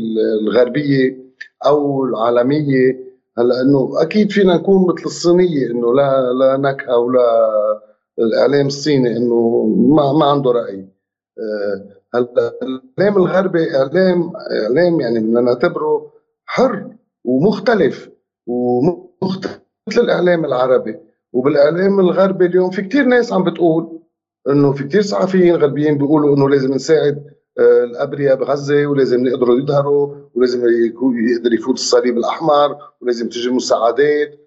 [0.42, 1.18] الغربية
[1.66, 3.07] أو العالمية.
[3.38, 7.20] هلا إنه أكيد فينا نكون مثل الصينية إنه لا لا نكهة ولا
[8.18, 10.88] الإعلام الصيني إنه ما ما عنده رأي.
[11.38, 16.12] آه، هلا الإعلام الغربي اعلام إعلام يعني بدنا نعتبره
[16.46, 16.90] حر
[17.24, 18.10] ومختلف
[18.46, 20.96] ومختلف مثل الاعلام العربي.
[21.32, 24.00] وبالإعلام الغربي اليوم في كثير ناس عم بتقول
[24.48, 27.24] إنه في كثير صحفيين غربيين بيقولوا إنه لازم نساعد
[27.58, 30.60] الأبرياء بغزة ولازم يقدروا يظهروا ولازم
[31.34, 34.40] يقدر يفوت الصليب الأحمر ولازم تجي مساعدات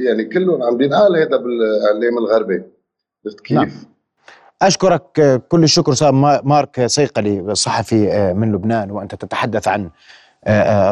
[0.00, 2.62] يعني كلهم عم بينقال هذا بالإعلام الغربي
[3.26, 3.70] عرفت كيف؟ نعم.
[4.62, 6.10] أشكرك كل الشكر أستاذ
[6.44, 9.90] مارك صيقلي صحفي من لبنان وأنت تتحدث عن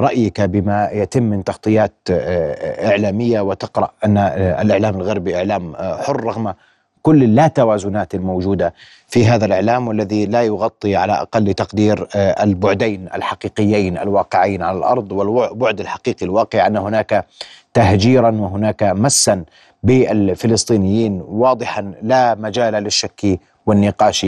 [0.00, 6.54] رأيك بما يتم من تغطيات إعلامية وتقرأ أن الإعلام الغربي إعلام حر رغم
[7.02, 8.74] كل اللا توازنات الموجودة
[9.08, 15.80] في هذا الإعلام والذي لا يغطي على أقل تقدير البعدين الحقيقيين الواقعين على الأرض والبعد
[15.80, 17.26] الحقيقي الواقع أن هناك
[17.74, 19.44] تهجيرا وهناك مسا
[19.82, 24.20] بالفلسطينيين واضحا لا مجال للشك والنقاش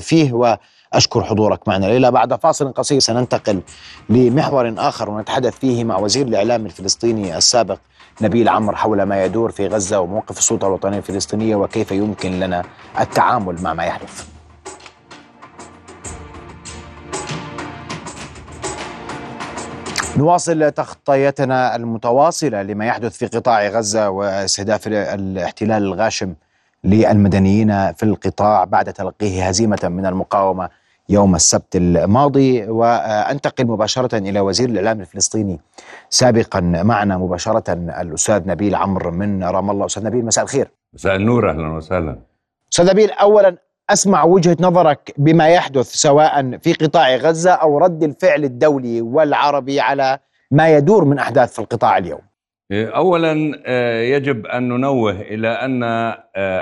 [0.00, 0.32] فيه.
[0.32, 2.10] وأشكر حضورك معنا ليلى.
[2.10, 3.60] بعد فاصل قصير سننتقل
[4.08, 7.78] لمحور آخر ونتحدث فيه مع وزير الإعلام الفلسطيني السابق
[8.22, 12.62] نبيل عمر حول ما يدور في غزة وموقف السلطة الوطنية الفلسطينية وكيف يمكن لنا
[13.00, 14.26] التعامل مع ما يحدث.
[20.16, 26.34] نواصل تغطيتنا المتواصلة لما يحدث في قطاع غزة واستهداف الاحتلال الغاشم
[26.84, 30.68] للمدنيين في القطاع بعد تلقيه هزيمة من المقاومة
[31.10, 35.60] يوم السبت الماضي وأنتقل مباشرة إلى وزير الإعلام الفلسطيني.
[36.08, 39.86] سابقا معنا مباشرة الأستاذ نبيل عمرو من رام الله.
[39.86, 40.68] أستاذ نبيل مساء الخير.
[40.94, 42.18] مساء النور أهلا وسهلا.
[42.72, 43.56] أستاذ نبيل اولا
[43.90, 50.18] أسمع وجهة نظرك بما يحدث سواء في قطاع غزة أو رد الفعل الدولي والعربي على
[50.50, 52.20] ما يدور من أحداث في القطاع اليوم.
[52.72, 53.32] اولا
[54.02, 55.82] يجب أن ننوه إلى أن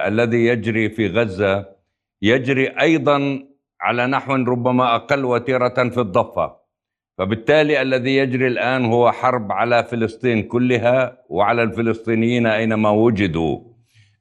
[0.09, 1.67] الذي يجري في غزة
[2.23, 3.45] يجري أيضا
[3.81, 6.57] على نحو ربما أقل وتيرة في الضفة.
[7.19, 13.59] فبالتالي الذي يجري الآن هو حرب على فلسطين كلها وعلى الفلسطينيين أينما وجدوا.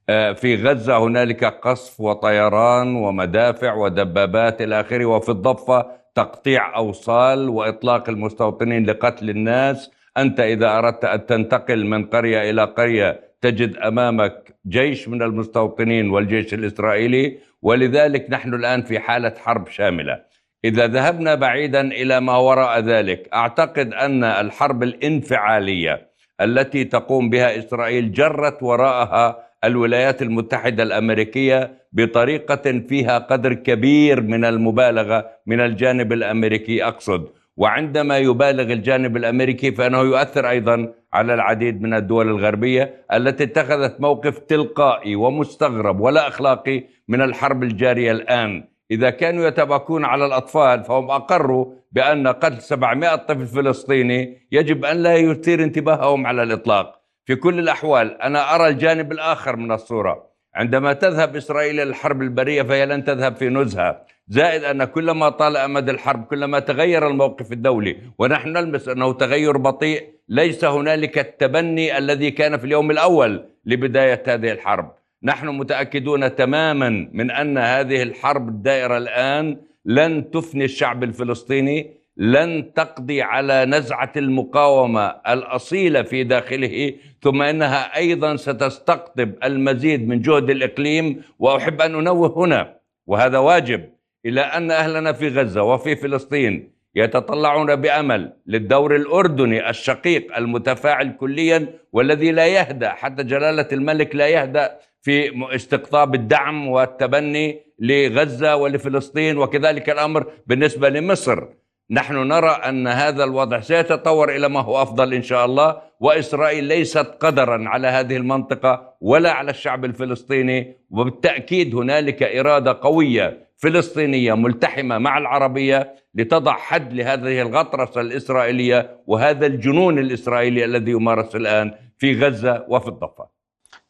[0.08, 8.86] في غزة هنالك قصف وطيران ومدافع ودبابات إلى آخره وفي الضفة تقطيع أوصال وإطلاق المستوطنين
[8.86, 15.22] لقتل الناس أنت إذا أردت أن تنتقل من قرية إلى قرية تجد أمامك جيش من
[15.22, 20.20] المستوطنين والجيش الإسرائيلي ولذلك نحن الآن في حالة حرب شاملة.
[20.64, 26.08] إذا ذهبنا بعيدا إلى ما وراء ذلك أعتقد أن الحرب الانفعالية
[26.40, 35.30] التي تقوم بها إسرائيل جرت وراءها الولايات المتحدة الأمريكية بطريقة فيها قدر كبير من المبالغة
[35.46, 37.28] من الجانب الأمريكي أقصد.
[37.56, 44.38] وعندما يبالغ الجانب الأمريكي فإنه يؤثر أيضا على العديد من الدول الغربية التي اتخذت موقف
[44.38, 48.64] تلقائي ومستغرب ولا أخلاقي من الحرب الجارية الآن.
[48.90, 55.16] إذا كانوا يتباكون على الأطفال فهم أقروا بأن قتل 700 طفل فلسطيني يجب أن لا
[55.16, 57.00] يثير انتباههم على الإطلاق.
[57.26, 60.28] في كل الأحوال أنا أرى الجانب الآخر من الصورة.
[60.54, 64.04] عندما تذهب إسرائيل إلى الحرب البرية فهي لن تذهب في نزهة.
[64.30, 70.04] زائد أن كلما طال أمد الحرب كلما تغير الموقف الدولي ونحن نلمس أنه تغير بطيء
[70.28, 74.92] ليس هنالك التبني الذي كان في اليوم الأول لبداية هذه الحرب.
[75.22, 83.22] نحن متأكدون تماما من أن هذه الحرب الدائرة الآن لن تفني الشعب الفلسطيني لن تقضي
[83.22, 91.80] على نزعة المقاومة الأصيلة في داخله ثم إنها أيضا ستستقطب المزيد من جهد الإقليم وأحب
[91.80, 92.74] أن أنوه هنا
[93.06, 93.97] وهذا واجب.
[94.26, 102.32] إلى أن أهلنا في غزة وفي فلسطين يتطلعون بأمل للدور الأردني الشقيق المتفاعل كليا والذي
[102.32, 110.26] لا يهدأ حتى جلالة الملك لا يهدأ في استقطاب الدعم والتبني لغزة ولفلسطين وكذلك الأمر
[110.46, 111.44] بالنسبة لمصر.
[111.90, 117.06] نحن نرى أن هذا الوضع سيتطور إلى ما هو أفضل إن شاء الله وإسرائيل ليست
[117.20, 125.18] قدرا على هذه المنطقة ولا على الشعب الفلسطيني وبالتأكيد هنالك إرادة قوية فلسطينية ملتحمة مع
[125.18, 132.88] العربية لتضع حد لهذه الغطرسه الإسرائيلية وهذا الجنون الإسرائيلي الذي يمارس الآن في غزة وفي
[132.88, 133.26] الضفة.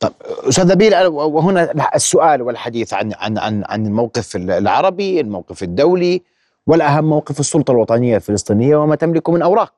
[0.00, 0.12] طب
[0.48, 6.22] أستاذ نبيل وهنا السؤال والحديث عن عن عن عن الموقف العربي، الموقف الدولي
[6.66, 9.74] والأهم موقف السلطة الوطنية الفلسطينية وما تملك من أوراق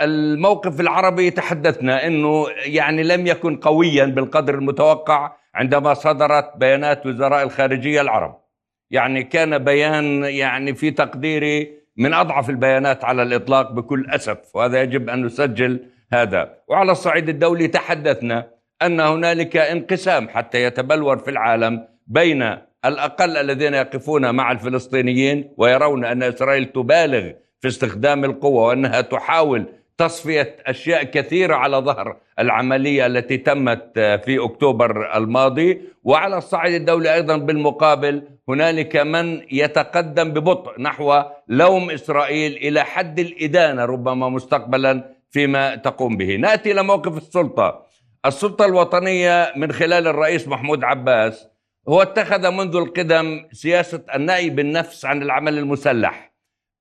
[0.00, 8.00] الموقف العربي تحدثنا أنه يعني لم يكن قويا بالقدر المتوقع عندما صدرت بيانات وزراء الخارجية
[8.00, 8.47] العرب
[8.90, 15.08] يعني كان بيان يعني في تقديري من أضعف البيانات على الإطلاق بكل أسف وهذا يجب
[15.08, 15.80] أن نسجل
[16.12, 16.54] هذا.
[16.68, 18.50] وعلى الصعيد الدولي تحدثنا
[18.82, 26.22] أن هنالك انقسام حتى يتبلور في العالم بين الأقل الذين يقفون مع الفلسطينيين ويرون أن
[26.22, 29.66] إسرائيل تبالغ في استخدام القوة وأنها تحاول
[29.98, 35.80] تصفية أشياء كثيرة على ظهر العملية التي تمت في أكتوبر الماضي.
[36.04, 43.84] وعلى الصعيد الدولي أيضا بالمقابل هنالك من يتقدم ببطء نحو لوم إسرائيل إلى حد الإدانة
[43.84, 46.36] ربما مستقبلا فيما تقوم به.
[46.36, 47.86] نأتي إلى موقف السلطة.
[48.26, 51.48] السلطة الوطنية من خلال الرئيس محمود عباس
[51.88, 56.24] هو اتخذ منذ القدم سياسة النأي بالنفس عن العمل المسلح.
[56.24, 56.28] آه،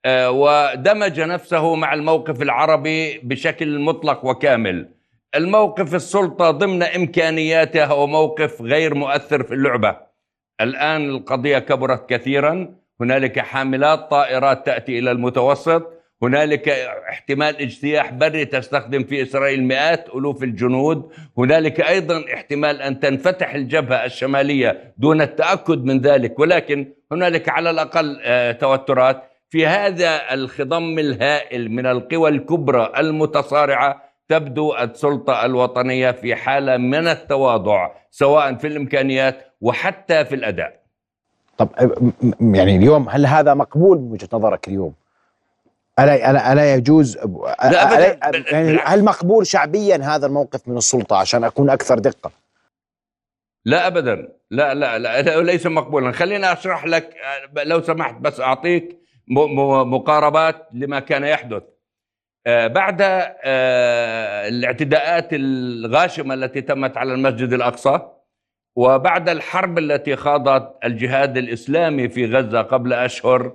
[0.10, 4.89] ودمج نفسه مع الموقف العربي بشكل مطلق وكامل.
[5.36, 9.98] الموقف السلطة ضمن إمكانياتها هو موقف غير مؤثر في اللعبة.
[10.62, 12.76] الآن القضية كبرت كثيرا.
[13.02, 15.93] هنالك حاملات طائرات تأتي إلى المتوسط.
[16.24, 16.70] هنالك
[17.10, 21.12] احتمال اجتياح بري تستخدم في إسرائيل مئات ألوف الجنود.
[21.38, 26.39] هنالك أيضا احتمال أن تنفتح الجبهة الشمالية دون التأكد من ذلك.
[26.39, 29.26] ولكن هنالك على الأقل آه، توترات.
[29.49, 37.91] في هذا الخضم الهائل من القوى الكبرى المتصارعة تبدو السلطة الوطنية في حالة من التواضع
[38.12, 40.79] سواء في الإمكانيات وحتى في الأداء.
[41.57, 41.69] طب
[42.41, 44.93] يعني اليوم هل هذا مقبول من وجهة نظرك اليوم؟
[45.99, 47.17] ألا ألا ألا يجوز؟
[47.63, 48.19] لا
[48.51, 52.31] يعني هل مقبول شعبيا هذا الموقف من السلطة عشان أكون أكثر دقة؟
[53.65, 54.29] لا ابدا.
[54.51, 56.12] لا لا لا ليس مقبولا.
[56.12, 57.15] خليني أشرح لك
[57.63, 61.63] لو سمحت بس أعطيك مقاربات لما كان يحدث.
[62.47, 67.99] آه، بعد آه، الاعتداءات الغاشمة التي تمت على المسجد الأقصى
[68.75, 73.53] وبعد الحرب التي خاضت الجهاد الإسلامي في غزة قبل أشهر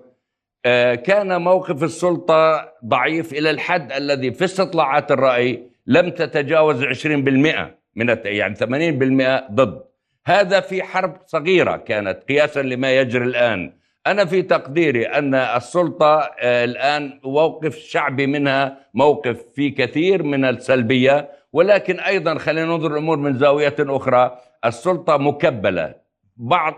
[0.64, 8.16] آه، كان موقف السلطة ضعيف إلى الحد الذي في استطلاعات الرأي لم تتجاوز 20% من
[8.24, 9.82] يعني 80% ضد.
[10.26, 13.72] هذا في حرب صغيرة كانت قياسا لما يجري الآن.
[14.07, 21.29] أنا في تقديري أن السلطة آه، الآن موقف شعبي منها موقف في كثير من السلبية
[21.53, 24.38] ولكن أيضا خلينا ننظر الأمور من زاوية أخرى.
[24.65, 25.95] السلطة مكبلة.
[26.37, 26.75] بعض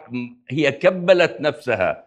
[0.51, 2.05] هي كبلت نفسها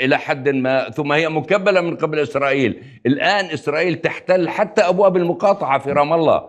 [0.00, 2.82] إلى حد ما ثم هي مكبلة من قبل إسرائيل.
[3.06, 6.48] الآن إسرائيل تحتل حتى أبواب المقاطعة في رام الله.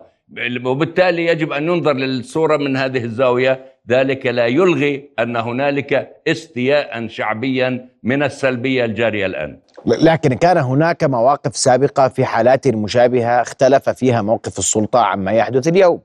[0.64, 3.64] وبالتالي يجب أن ننظر للصورة من هذه الزاوية.
[3.90, 9.58] ذلك لا يلغي أن هنالك استياء شعبيا من السلبية الجارية الآن.
[9.86, 16.00] لكن كان هناك مواقف سابقة في حالات مشابهة اختلف فيها موقف السلطة عما يحدث اليوم.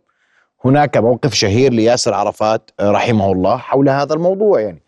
[0.65, 4.59] هناك موقف شهير لياسر عرفات رحمه الله حول هذا الموضوع.
[4.59, 4.81] يعني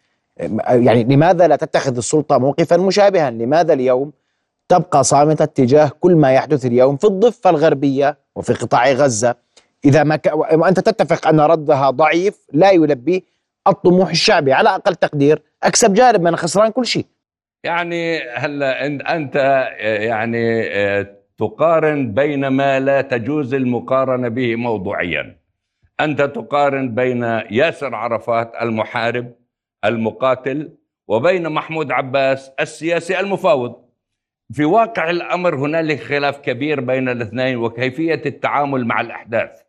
[0.70, 4.12] يعني لماذا لا تتخذ السلطة موقفا مشابها؟ لماذا اليوم
[4.70, 9.36] تبقى صامتة تجاه كل ما يحدث اليوم في الضفة الغربية وفي قطاع غزة؟
[9.86, 10.32] إذا ما ك...
[10.34, 13.26] وأنت تتفق أن ردها ضعيف لا يلبي
[13.68, 14.54] الطموح الشعبي.
[14.54, 17.06] على أقل تقدير أكسب جانب من خسران كل شيء.
[17.64, 19.36] يعني هلا أنت
[19.82, 20.70] يعني
[21.38, 25.38] تقارن بين ما لا تجوز المقارنة به موضوعيا.
[26.00, 29.34] أنت تقارن بين ياسر عرفات المحارب
[29.86, 30.72] المقاتل
[31.08, 33.76] وبين محمود عباس السياسي المفاوض.
[34.54, 39.62] في واقع الأمر هنالك خلاف كبير بين الاثنين وكيفية التعامل مع الأحداث.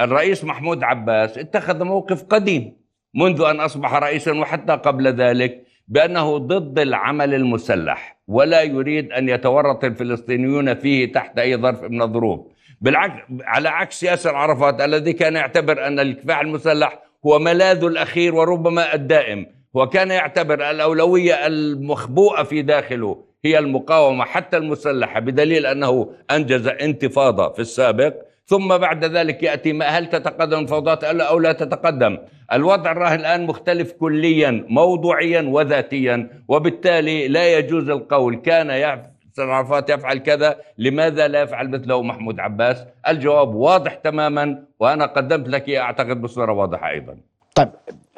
[0.00, 2.76] الرئيس محمود عباس اتخذ موقف قديم
[3.14, 9.84] منذ أن أصبح رئيسا وحتى قبل ذلك بأنه ضد العمل المسلح ولا يريد أن يتورط
[9.84, 12.40] الفلسطينيون فيه تحت أي ظرف من الظروف.
[12.80, 18.94] بالعكس على عكس ياسر عرفات الذي كان يعتبر أن الكفاح المسلح هو ملاذ الأخير وربما
[18.94, 27.52] الدائم وكان يعتبر الأولوية المخبوءة في داخله هي المقاومة حتى المسلحة بدليل أنه أنجز انتفاضة
[27.52, 28.14] في السابق
[28.46, 32.18] ثم بعد ذلك يأتي ما هل تتقدم الفوضات أو لا تتقدم.
[32.52, 38.96] الوضع الراهن الآن مختلف كليا موضوعيا وذاتيا وبالتالي لا يجوز القول كان
[39.38, 45.70] عرفات يفعل كذا لماذا لا يفعل مثله محمود عباس؟ الجواب واضح تماما وأنا قدمت لك
[45.70, 47.16] أعتقد بصورة واضحة أيضا.
[47.54, 47.68] طيب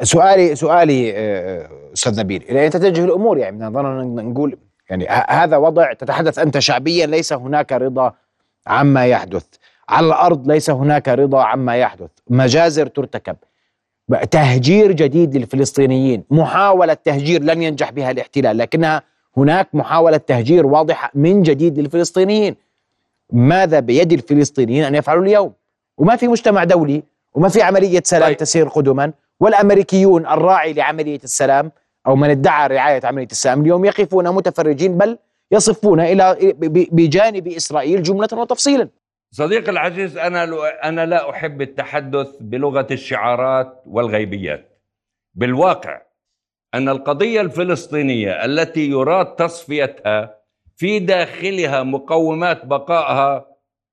[0.02, 2.44] سؤالي سؤالي آه، أستاذ نبيل.
[2.48, 4.58] إلى اين تتجه الأمور يعني نظرنا نقول
[4.90, 8.12] يعني هذا وضع تتحدث أنت شعبيا ليس هناك رضا
[8.66, 9.46] عما يحدث.
[9.88, 12.10] على الأرض ليس هناك رضا عما يحدث.
[12.30, 13.36] مجازر ترتكب.
[14.30, 16.24] تهجير جديد للفلسطينيين.
[16.30, 19.02] محاولة تهجير لن ينجح بها الاحتلال لكنها
[19.36, 22.56] هناك محاولة تهجير واضحة من جديد للفلسطينيين.
[23.32, 25.52] ماذا بيد الفلسطينيين أن يفعلوا اليوم؟
[25.98, 27.02] وما في مجتمع دولي
[27.34, 28.36] وما في عملية سلام طيب.
[28.36, 31.72] تسير قدما والأمريكيون الراعي لعملية السلام
[32.06, 35.18] أو من ادعى رعاية عملية السلام اليوم يقفون متفرجين بل
[35.52, 36.36] يصفون إلى
[36.92, 38.88] بجانب إسرائيل جملة وتفصيلا.
[39.36, 40.44] صديقي العزيز أنا
[40.84, 44.80] أنا لا أحب التحدث بلغة الشعارات والغيبيات.
[45.34, 46.02] بالواقع
[46.74, 50.34] أن القضية الفلسطينية التي يراد تصفيتها
[50.76, 53.46] في داخلها مقومات بقائها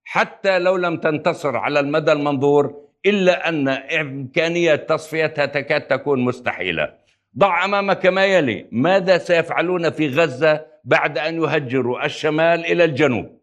[0.04, 2.76] حتى لو لم تنتصر على المدى المنظور
[3.06, 6.94] إلا أن إمكانية تصفيتها تكاد تكون مستحيلة.
[7.38, 13.43] ضع أمامك ما يلي ماذا سيفعلون في غزة بعد أن يهجروا الشمال إلى الجنوب؟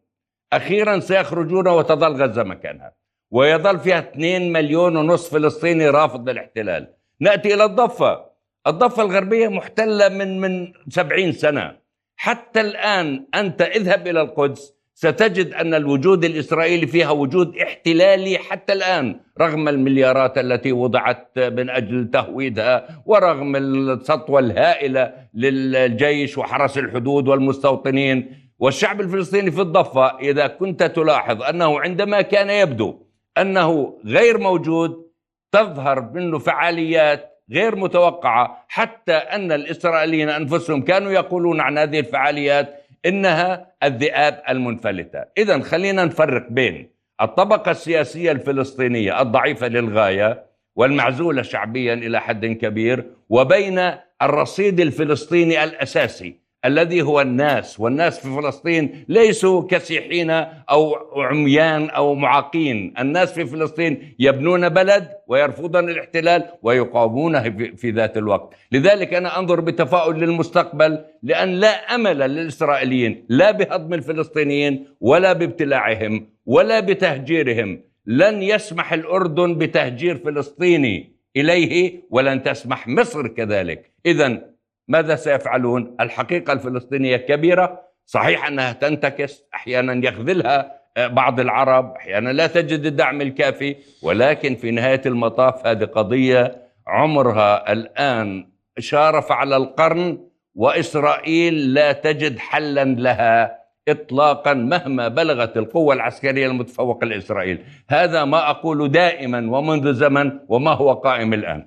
[0.53, 2.93] أخيرا سيخرجون وتظل غزة مكانها.
[3.31, 6.95] ويظل فيها 2 مليون ونصف فلسطيني رافض للاحتلال.
[7.21, 8.25] نأتي إلى الضفة.
[8.67, 11.77] الضفة الغربية محتلة من من سبعين سنة.
[12.17, 14.81] حتى الآن أنت اذهب إلى القدس.
[14.95, 22.11] ستجد أن الوجود الإسرائيلي فيها وجود احتلالي حتى الآن رغم المليارات التي وضعت من أجل
[22.11, 28.50] تهويدها ورغم السطوة الهائلة للجيش وحرس الحدود والمستوطنين.
[28.61, 32.99] والشعب الفلسطيني في الضفة إذا كنت تلاحظ أنه عندما كان يبدو
[33.39, 35.07] أنه غير موجود
[35.53, 43.73] تظهر منه فعاليات غير متوقعة حتى أن الإسرائيليين أنفسهم كانوا يقولون عن هذه الفعاليات إنها
[43.83, 45.25] الذئاب المنفلتة.
[45.39, 46.91] إذا خلينا نفرق بين
[47.21, 50.45] الطبقة السياسية الفلسطينية الضعيفة للغاية
[50.77, 53.93] والمعزولة شعبيا إلى حد كبير وبين
[54.23, 62.95] الرصيد الفلسطيني الأساسي الذي هو الناس والناس في فلسطين ليسوا كسيحين أو عميان أو معاقين.
[62.99, 67.43] الناس في فلسطين يبنون بلد ويرفضون الاحتلال ويقاومونه
[67.77, 68.55] في ذات الوقت.
[68.73, 76.81] لذلك أنا أنظر بتفاؤل للمستقبل لأن لا أمل للإسرائيليين لا بهضم الفلسطينيين ولا بابتلاعهم ولا
[76.81, 77.83] بتهجيرهم.
[78.07, 83.91] لن يسمح الأردن بتهجير فلسطيني إليه ولن تسمح مصر كذلك.
[84.07, 84.51] اذا
[84.89, 92.47] ماذا سيفعلون؟ الحقيقة الفلسطينية كبيرة صحيح أنها تنتكس أحيانا يخذلها آه، بعض العرب أحيانا لا
[92.47, 96.57] تجد الدعم الكافي ولكن في نهاية المطاف هذه قضية
[96.87, 100.19] عمرها الآن شارف على القرن
[100.55, 108.91] وإسرائيل لا تجد حلا لها اطلاقا مهما بلغت القوة العسكرية المتفوقة لإسرائيل، هذا ما أقول
[108.91, 111.67] دائما ومنذ زمن وما هو قائم الآن.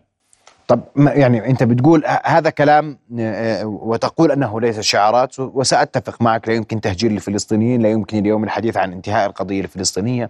[0.67, 6.81] طب يعني انت بتقول هذا كلام آه، وتقول أنه ليس شعارات وسأتفق معك لا يمكن
[6.81, 10.29] تهجير الفلسطينيين لا يمكن اليوم الحديث عن انتهاء القضية الفلسطينية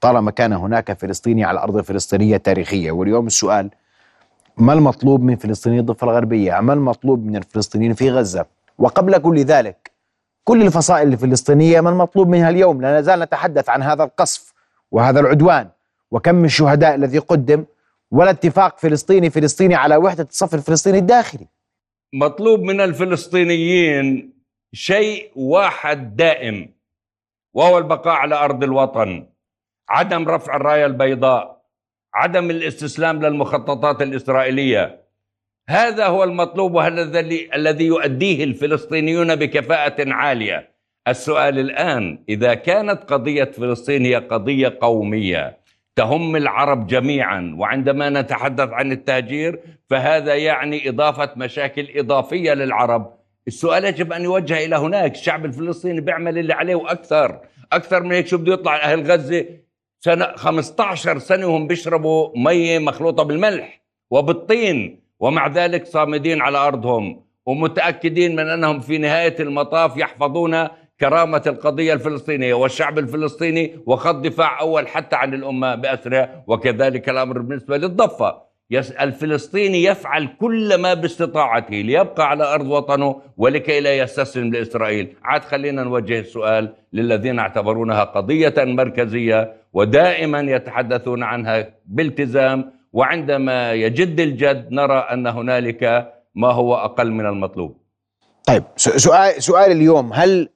[0.00, 3.70] طالما كان هناك فلسطيني على الأرض الفلسطينيه تاريخية واليوم السؤال
[4.56, 8.46] ما المطلوب من فلسطيني الضفة الغربية؟ ما المطلوب من الفلسطينيين في غزة؟
[8.78, 9.90] وقبل كل ذلك
[10.44, 14.52] كل الفصائل الفلسطينية ما المطلوب منها اليوم لا نزال نتحدث عن هذا القصف
[14.90, 15.68] وهذا العدوان
[16.10, 17.64] وكم الشهداء الذي قدم
[18.14, 21.46] ولا اتفاق فلسطيني فلسطيني على وحدة الصف الفلسطيني الداخلي.
[22.14, 24.32] مطلوب من الفلسطينيين
[24.74, 26.74] شيء واحد دائم
[27.54, 29.26] وهو البقاء على أرض الوطن
[29.88, 31.64] عدم رفع الراية البيضاء
[32.14, 35.04] عدم الاستسلام للمخططات الإسرائيلية.
[35.68, 37.20] هذا هو المطلوب وهذا
[37.54, 40.74] الذي يؤديه الفلسطينيون بكفاءة عالية.
[41.08, 45.63] السؤال الآن إذا كانت قضية فلسطين هي قضية قومية
[45.96, 53.14] تهم العرب جميعا وعندما نتحدث عن التهجير فهذا يعني إضافة مشاكل إضافية للعرب.
[53.46, 57.40] السؤال يجب أن يوجه إلى هناك الشعب الفلسطيني بيعمل اللي عليه وأكثر
[57.72, 59.46] أكثر من هيك شو بده يطلع أهل غزة؟
[60.00, 63.80] سنة 15 سنة وهم بيشربوا مية مخلوطة بالملح
[64.10, 70.68] وبالطين ومع ذلك صامدين على أرضهم ومتأكدين من أنهم في نهاية المطاف يحفظون
[71.00, 77.76] كرامة القضية الفلسطينية والشعب الفلسطيني وخط دفاع أول حتى عن الأمة بأسرها وكذلك الأمر بالنسبة
[77.76, 78.44] للضفة.
[79.00, 85.16] الفلسطيني يفعل كل ما باستطاعته ليبقى على أرض وطنه ولكي لا يستسلم لإسرائيل.
[85.22, 92.72] عاد خلينا نوجه السؤال للذين اعتبرونها قضية مركزية ودائما يتحدثون عنها بالتزام.
[92.92, 97.76] وعندما يجد الجد نرى أن هنالك ما هو أقل من المطلوب.
[98.46, 100.12] طيب سؤال سؤال اليوم.
[100.12, 100.48] هل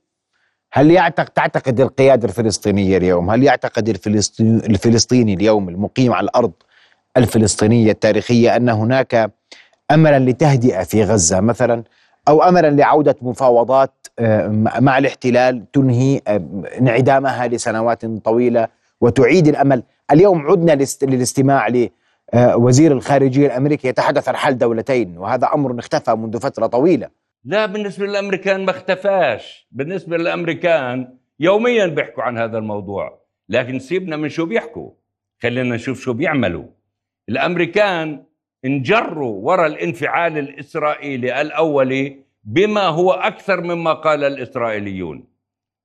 [0.72, 6.52] هل يعتقد تعتقد القيادة الفلسطينية اليوم؟ هل يعتقد الفلسطيني, الفلسطيني اليوم المقيم على الأرض
[7.16, 9.30] الفلسطينية التاريخية أن هناك
[9.90, 11.84] أملا لتهدئة في غزة مثلا
[12.28, 14.48] أو أملا لعودة مفاوضات آه،
[14.80, 16.42] مع الاحتلال تنهي آه،
[16.80, 18.68] انعدامها لسنوات طويلة
[19.00, 21.68] وتعيد الأمل؟ اليوم عدنا للاستماع
[22.34, 27.08] لوزير الخارجية الأمريكي يتحدث عن حل دولتين وهذا أمر اختفى منذ فترة طويلة.
[27.44, 29.68] لا بالنسبة للأمريكان ما اختفاش.
[29.72, 33.22] بالنسبة للأمريكان يوميا بيحكوا عن هذا الموضوع.
[33.48, 34.90] لكن سيبنا من شو بيحكوا.
[35.42, 36.64] خلينا نشوف شو بيعملوا.
[37.28, 38.24] الأمريكان
[38.64, 45.24] انجروا وراء الانفعال الإسرائيلي الأولي بما هو أكثر مما قال الإسرائيليون.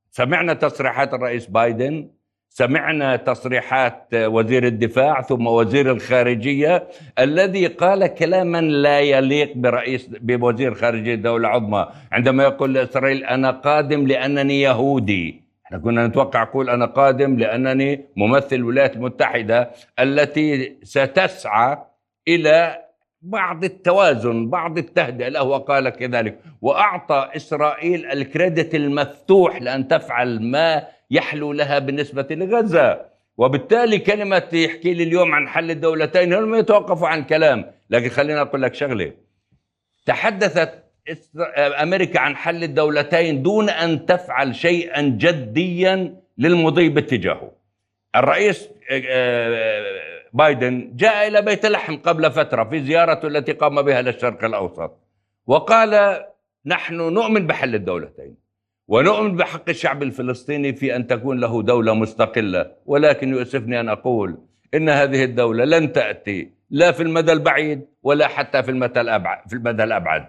[0.09, 2.09] سمعنا تصريحات الرئيس بايدن.
[2.55, 6.87] سمعنا تصريحات وزير الدفاع ثم وزير الخارجية
[7.19, 11.87] الذي قال كلاما لا يليق برئيس بوزير خارجية الدولة العظمى.
[12.11, 15.43] عندما يقول لإسرائيل أنا قادم لأنني يهودي.
[15.65, 21.77] إحنا كنا نتوقع يقول أنا قادم لأنني ممثل الولايات المتحدة التي ستسعى
[22.27, 22.79] إلى
[23.21, 25.29] بعض التوازن بعض التهدئة.
[25.29, 26.39] له وقال كذلك.
[26.61, 30.83] وأعطى إسرائيل الكريدت المفتوح لأن تفعل ما
[31.17, 33.05] يحلو لها بالنسبة لغزة
[33.37, 38.61] وبالتالي كلمة يحكي لي اليوم عن حل الدولتين هم يتوقفوا عن كلام؟ لكن خلينا أقول
[38.61, 39.13] لك شغلة.
[40.05, 40.83] تحدثت
[41.57, 47.51] أمريكا عن حل الدولتين دون أن تفعل شيئا جديا للمضي باتجاهه.
[48.15, 48.69] الرئيس
[50.33, 54.91] بايدن جاء إلى بيت لحم قبل فترة في زيارته التي قام بها للشرق الأوسط.
[55.47, 56.23] وقال
[56.65, 58.42] نحن نؤمن بحل الدولتين.
[58.87, 62.71] ونؤمن بحق الشعب الفلسطيني في أن تكون له دولة مستقلة.
[62.85, 64.37] ولكن يؤسفني أن أقول
[64.73, 69.55] إن هذه الدولة لن تأتي لا في المدى البعيد ولا حتى في المدى الابعد في
[69.55, 70.25] المدى الأبعد.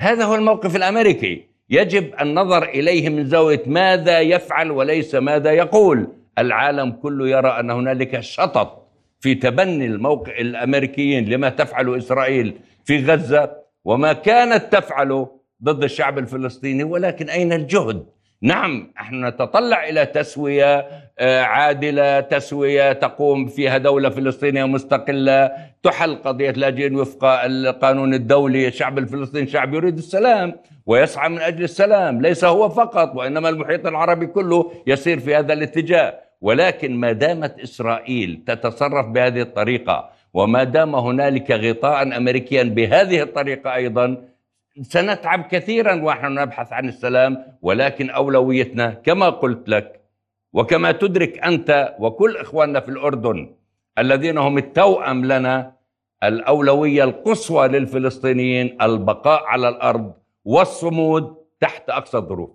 [0.00, 1.50] هذا هو الموقف الأمريكي.
[1.70, 6.08] يجب النظر إليه من زاوية ماذا يفعل وليس ماذا يقول.
[6.38, 8.86] العالم كله يرى أن هنالك شطط
[9.20, 13.60] في تبني الموقع الأمريكيين لما تفعل إسرائيل في غزة.
[13.84, 18.06] وما كانت تفعله ضد الشعب الفلسطيني ولكن أين الجهد؟
[18.42, 20.86] نعم نحن نتطلع إلى تسوية
[21.18, 25.50] آه، عادلة، تسوية تقوم فيها دولة فلسطينية مستقلة،
[25.82, 30.54] تحل قضية اللاجئين وفق القانون الدولي، الشعب الفلسطيني شعب يريد السلام
[30.86, 36.20] ويسعى من أجل السلام، ليس هو فقط وإنما المحيط العربي كله يسير في هذا الاتجاه،
[36.40, 44.29] ولكن ما دامت إسرائيل تتصرف بهذه الطريقة وما دام هنالك غطاء امريكيا بهذه الطريقة أيضا
[44.82, 50.00] سنتعب كثيرا ونحن نبحث عن السلام ولكن أولويتنا كما قلت لك
[50.52, 53.54] وكما تدرك أنت وكل إخواننا في الأردن
[53.98, 55.72] الذين هم التوأم لنا
[56.24, 60.12] الأولوية القصوى للفلسطينيين البقاء على الأرض
[60.44, 62.50] والصمود تحت أقصى الظروف.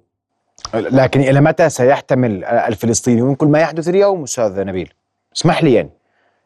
[0.74, 4.94] لكن إلى متى سيحتمل الفلسطينيون كل ما يحدث اليوم أستاذ نبيل؟
[5.36, 5.90] اسمح لي يعني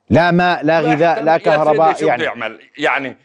[0.09, 3.17] لا ماء لا غذاء لا كهرباء يعني يعمل يعني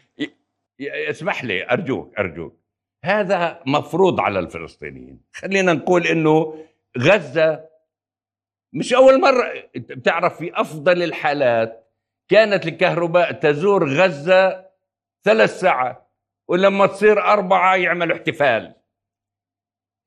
[0.81, 2.59] اسمح لي أرجوك أرجوك.
[3.05, 5.19] هذا مفروض على الفلسطينيين.
[5.33, 6.65] خلينا نقول إنه
[6.97, 7.65] غزة
[8.73, 11.91] مش أول مرة بتعرف في أفضل الحالات
[12.29, 14.65] كانت الكهرباء تزور غزة
[15.23, 16.07] ثلاث ساعات
[16.47, 18.75] ولما تصير أربعة يعملوا احتفال.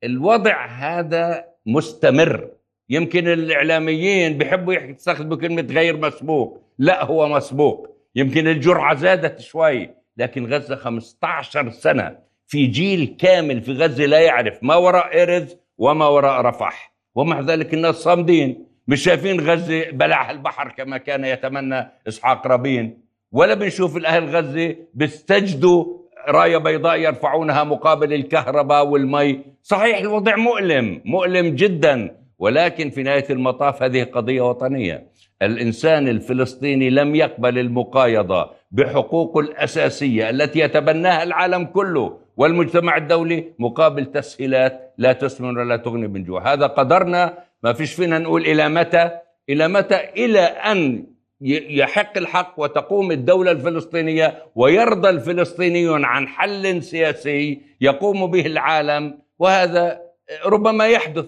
[0.05, 2.51] الوضع هذا مستمر.
[2.91, 6.63] يمكن الإعلاميين بيحبوا يستخدموا كلمة غير مسبوق.
[6.79, 7.97] لا هو مسبوق.
[8.15, 9.98] يمكن الجرعة زادت شوي.
[10.19, 16.09] لكن غزة 15 سنة في جيل كامل في غزة لا يعرف ما وراء إرز وما
[16.09, 16.95] وراء رفح.
[17.15, 23.01] ومع ذلك الناس صامدين مش شايفين غزة بلعها البحر كما كان يتمنى إسحاق رابين.
[23.33, 25.99] ولا بنشوف الأهل غزة بيستجدوا
[26.29, 29.41] راية بيضاء يرفعونها مقابل الكهرباء والمي.
[29.63, 32.17] صحيح الوضع مؤلم مؤلم جدا.
[32.39, 35.07] ولكن في نهاية المطاف هذه قضية وطنية.
[35.43, 38.58] الإنسان الفلسطيني لم يقبل المقايضة.
[38.71, 46.25] بحقوقه الأساسية التي يتبناها العالم كله والمجتمع الدولي مقابل تسهيلات لا تسمن ولا تغني من
[46.25, 46.53] جوع.
[46.53, 47.39] هذا قدرنا.
[47.63, 49.11] ما فيش فينا نقول إلى متى؟
[49.51, 51.07] إلى متى؟ إلى أن
[51.41, 59.19] يحق الحق وتقوم الدولة الفلسطينية ويرضى الفلسطينيون عن حل سياسي يقوم به العالم.
[59.39, 60.01] وهذا
[60.47, 61.25] ربما يحدث.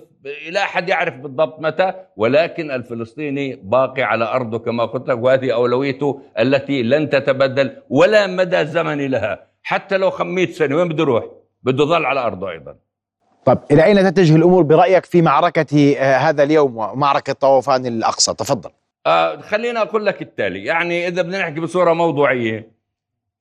[0.51, 6.23] لا أحد يعرف بالضبط متى ولكن الفلسطيني باقي على أرضه كما قلت لك وهذه أولويته
[6.39, 11.25] التي لن تتبدل ولا مدى زمني لها حتى لو 100 سنة وين بده يروح؟
[11.63, 12.77] بده يظل على أرضه أيضا.
[13.45, 18.71] طيب إلى أين تتجه الأمور برأيك في معركة آه، هذا اليوم ومعركة طوفان الأقصى؟ تفضل.
[19.07, 20.65] آه خلينا أقول لك التالي.
[20.65, 22.71] يعني إذا بدنا نحكي بصورة موضوعية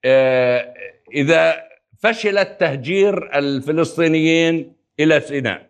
[0.05, 0.73] آه
[1.13, 1.55] إذا
[1.99, 5.68] فشل التهجير الفلسطينيين إلى سيناء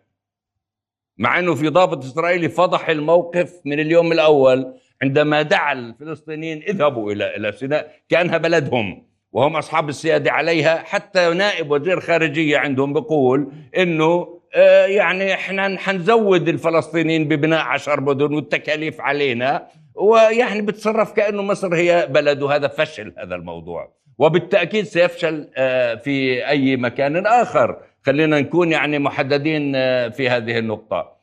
[1.20, 7.36] مع إنه في ضابط إسرائيلي فضح الموقف من اليوم الأول عندما دعا الفلسطينيين اذهبوا إلى
[7.36, 14.40] إلى سيناء كأنها بلدهم وهم أصحاب السيادة عليها حتى نائب وزير خارجية عندهم بيقول إنه
[14.54, 22.06] آه يعني إحنا حنزود الفلسطينيين ببناء عشر مدن والتكاليف علينا ويعني بتصرف كأنه مصر هي
[22.10, 23.92] بلد وهذا فشل هذا الموضوع.
[24.18, 27.76] وبالتأكيد سيفشل آه في أي مكان آخر.
[28.06, 31.16] خلينا نكون يعني محددين آه، في هذه النقطة.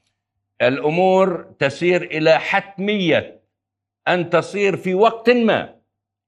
[0.62, 3.40] الأمور تسير إلى حتمية
[4.08, 5.74] أن تصير في وقت ما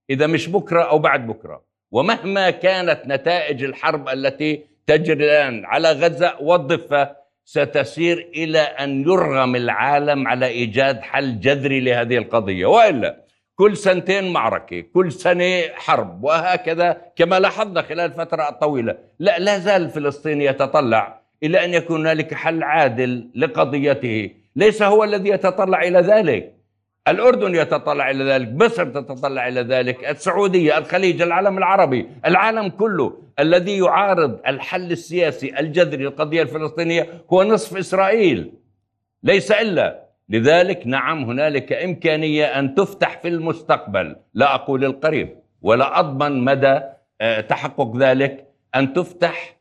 [0.09, 1.63] إذا مش بكرة أو بعد بكرة.
[1.91, 10.27] ومهما كانت نتائج الحرب التي تجري الآن على غزة والضفة ستسير إلى أن يرغم العالم
[10.27, 12.65] على إيجاد حل جذري لهذه القضية.
[12.65, 13.28] وإلا
[13.59, 19.81] كل سنتين معركة كل سنة حرب وهكذا كما لاحظنا خلال الفترة الطويلة لا لا زال
[19.81, 24.31] الفلسطيني يتطلع إلى أن يكون هنالك حل عادل لقضيته.
[24.55, 26.53] ليس هو الذي يتطلع إلى ذلك.
[27.07, 33.77] الأردن يتطلع إلى ذلك مصر تتطلع إلى ذلك السعودية الخليج العالم العربي العالم كله الذي
[33.77, 38.51] يعارض الحل السياسي الجذري للقضية الفلسطينية هو نصف إسرائيل.
[39.23, 46.43] ليس إلا لذلك نعم هنالك إمكانية أن تفتح في المستقبل لا أقول القريب ولا أضمن
[46.45, 46.79] مدى
[47.21, 49.59] آه، تحقق ذلك أن تفتح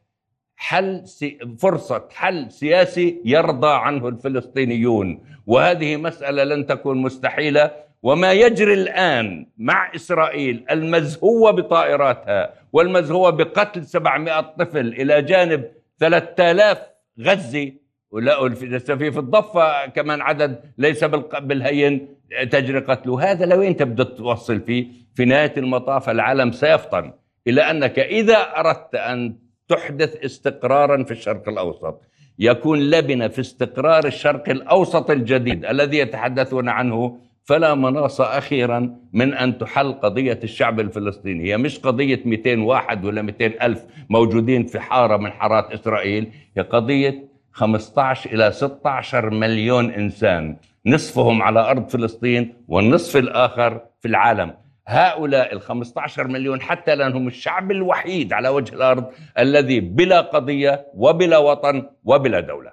[0.57, 5.25] حل سي فرصة حل سياسي يرضى عنه الفلسطينيون.
[5.47, 7.71] وهذه مسألة لن تكون مستحيلة.
[8.03, 15.65] وما يجري الآن مع إسرائيل المزهوه بطائراتها والمزهوه بقتل 700 طفل إلى جانب
[15.99, 16.79] 3000
[17.21, 17.75] غزي
[18.11, 22.09] ولا في الضفة كمان عدد ليس بالهين
[22.51, 23.31] تجري قتله.
[23.31, 27.13] هذا لوين تبدأ توصل فيه في نهاية المطاف؟ العالم سيفطن
[27.47, 29.37] إلى أنك إذا أردت أن
[29.69, 32.01] تحدث استقرارا في الشرق الأوسط
[32.39, 37.19] يكون لبنة في استقرار الشرق الأوسط الجديد الذي يتحدثون عنه.
[37.45, 41.51] فلا مناص أخيرا من أن تحل قضية الشعب الفلسطيني.
[41.51, 46.63] هي مش قضية 200 واحد ولا 200 ألف موجودين في حارة من حارات إسرائيل هي
[46.63, 47.28] قضية
[47.59, 50.57] 15 إلى 16 مليون إنسان.
[50.87, 54.55] نصفهم على أرض فلسطين والنصف الآخر في العالم.
[54.89, 59.05] هؤلاء ال 15 مليون حتى لانهم الشعب الوحيد على وجه الأرض
[59.39, 62.71] الذي بلا قضية وبلا وطن وبلا دولة.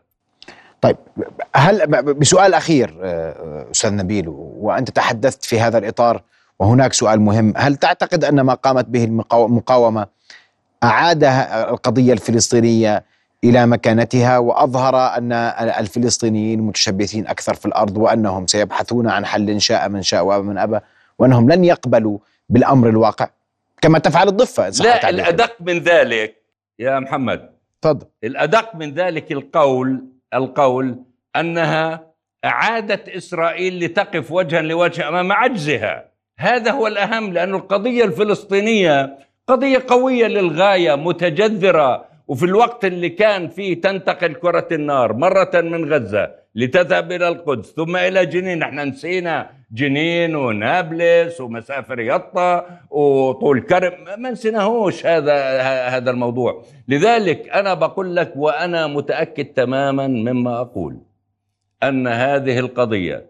[0.82, 0.98] طيب
[1.56, 6.22] هل بسؤال أخير آه، أستاذ نبيل وأنت تحدثت في هذا الإطار
[6.60, 10.08] وهناك سؤال مهم، هل تعتقد أن ما قامت به المقاومة
[10.84, 11.24] اعاد
[11.70, 13.04] القضية الفلسطينية
[13.44, 15.32] إلى مكانتها وأظهر أن
[15.80, 20.80] الفلسطينيين متشبثين أكثر في الأرض وأنهم سيبحثون عن حل شاء من شاء وأبى من أبى
[21.20, 22.18] وأنهم لن يقبلوا
[22.50, 23.30] بالأمر الواقع.
[23.82, 26.36] كما تفعل الضفة لا الأدق من ذلك.
[26.80, 27.50] يا محمد.
[27.82, 28.06] تفضل.
[28.24, 31.00] الأدق من ذلك القول القول
[31.36, 32.08] أنها
[32.46, 36.06] أعادت إسرائيل لتقف وجها لوجه أمام عجزها.
[36.40, 39.18] هذا هو الأهم لأن القضية الفلسطينية
[39.48, 46.32] قضية قوية للغاية متجذرة وفي الوقت اللي كان فيه تنتقل كرة النار مرة من غزة
[46.56, 48.64] لتذهب إلى القدس ثم إلى جنين.
[48.64, 54.22] إحنا نسينا جنين ونابلس ومسافر يطا وطول كرم.
[54.22, 56.64] ما نسيناهوش هذا هذا الموضوع.
[56.88, 60.98] لذلك أنا بقول لك وأنا متأكد تماما مما أقول
[61.84, 63.30] أن هذه القضية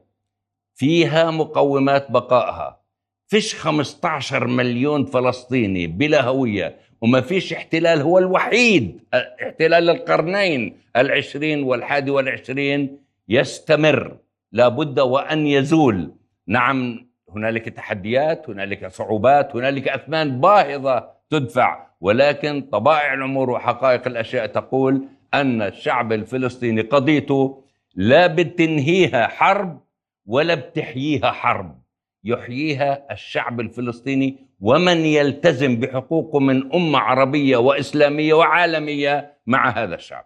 [0.75, 2.81] فيها مقومات بقائها.
[3.27, 6.75] فيش 15 مليون فلسطيني بلا هوية.
[7.01, 8.99] وما فيش احتلال هو الوحيد.
[9.13, 12.97] احتلال القرنين العشرين والحادي والعشرين
[13.29, 14.17] يستمر.
[14.51, 16.11] لابد وأن يزول.
[16.47, 21.85] نعم هنالك تحديات هنالك صعوبات هنالك أثمان باهظة تدفع.
[22.01, 27.63] ولكن طبائع الأمور وحقائق الأشياء تقول أن الشعب الفلسطيني قضيته
[27.95, 29.81] لا بتنهيها حرب
[30.25, 31.81] ولا بتحييها حرب.
[32.23, 40.25] يحييها الشعب الفلسطيني ومن يلتزم بحقوقه من أمة عربية وإسلامية وعالمية مع هذا الشعب.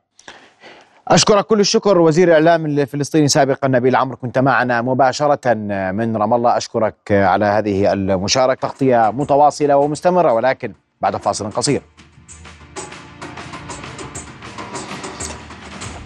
[1.08, 5.54] أشكرك كل الشكر وزير الاعلام الفلسطيني سابقا نبيل عمرو كنت معنا مباشرة
[5.92, 11.82] من رام الله أشكرك على هذه المشاركة تغطية متواصلة ومستمرة ولكن بعد فاصل قصير.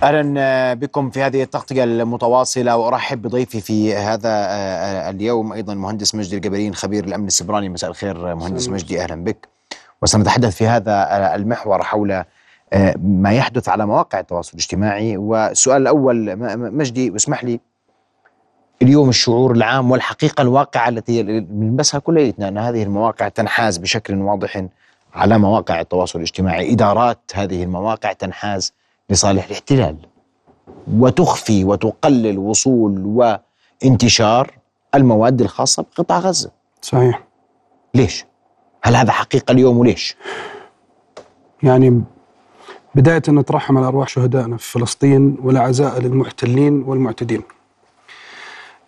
[0.04, 5.54] أهلا بكم في هذه التغطية المتواصلة وأرحب بضيفي في هذا آه، اليوم.
[5.54, 7.70] أيضا مهندس مجدي الجبرين خبير الأمن السبراني.
[7.70, 9.02] مساء الخير مهندس مجدي.
[9.02, 9.48] أهلا بك.
[10.02, 12.12] وسنتحدث في هذا المحور حول
[12.74, 15.18] آه، ما يحدث على مواقع التواصل الاجتماعي.
[15.18, 17.60] والسؤال الأول مجدي اسمح لي.
[18.82, 24.66] اليوم الشعور العام والحقيقة الواقعة التي نلبسها كليتنا أن هذه المواقع تنحاز بشكل واضح
[25.14, 26.74] على مواقع التواصل الاجتماعي.
[26.74, 28.74] إدارات هذه المواقع تنحاز
[29.10, 29.98] لصالح الاحتلال.
[30.94, 33.06] وتخفي وتقلل وصول
[33.84, 34.52] وانتشار
[34.96, 36.52] المواد الخاصة بقطاع غزة.
[36.82, 37.24] صحيح.
[37.96, 38.26] ليش؟
[38.84, 40.18] هل هذا حقيقة اليوم وليش؟
[41.64, 42.04] يعني
[42.96, 47.42] بداية نترحم على أرواح شهدائنا في فلسطين والعزاء للمحتلين والمعتدين.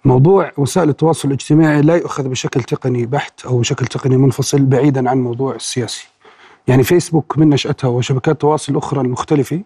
[0.06, 5.18] موضوع وسائل التواصل الاجتماعي لا يؤخذ بشكل تقني بحت أو بشكل تقني منفصل بعيدا عن
[5.18, 6.08] موضوع السياسي.
[6.68, 9.62] يعني فيسبوك من نشأتها وشبكات التواصل الأخرى المختلفة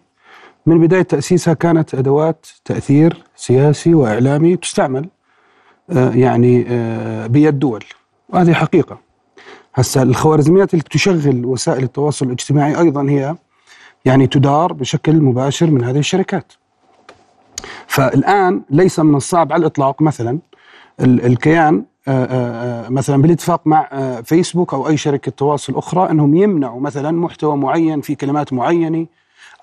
[0.66, 5.08] من بداية تأسيسها كانت أدوات تأثير سياسي وإعلامي تستعمل
[5.90, 7.84] آه، يعني آه، بيد دول.
[8.28, 8.98] وهذه حقيقة.
[9.74, 13.36] هسا الخوارزميات اللي تشغل وسائل التواصل الاجتماعي أيضا هي
[14.04, 16.52] يعني تدار بشكل مباشر من هذه الشركات.
[17.86, 20.38] فالآن ليس من الصعب على الإطلاق مثلا
[21.00, 23.88] الكيان آه، مثلا بالاتفاق مع
[24.24, 29.06] فيسبوك أو أي شركة تواصل أخرى إنهم يمنعوا مثلا محتوى معين في كلمات معينة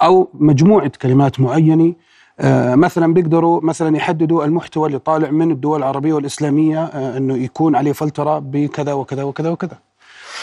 [0.01, 1.93] أو مجموعة كلمات معينة
[2.39, 7.75] آه، مثلا بيقدروا مثلا يحددوا المحتوى اللي طالع من الدول العربية والإسلامية آه، إنه يكون
[7.75, 9.77] عليه فلترة بكذا وكذا وكذا وكذا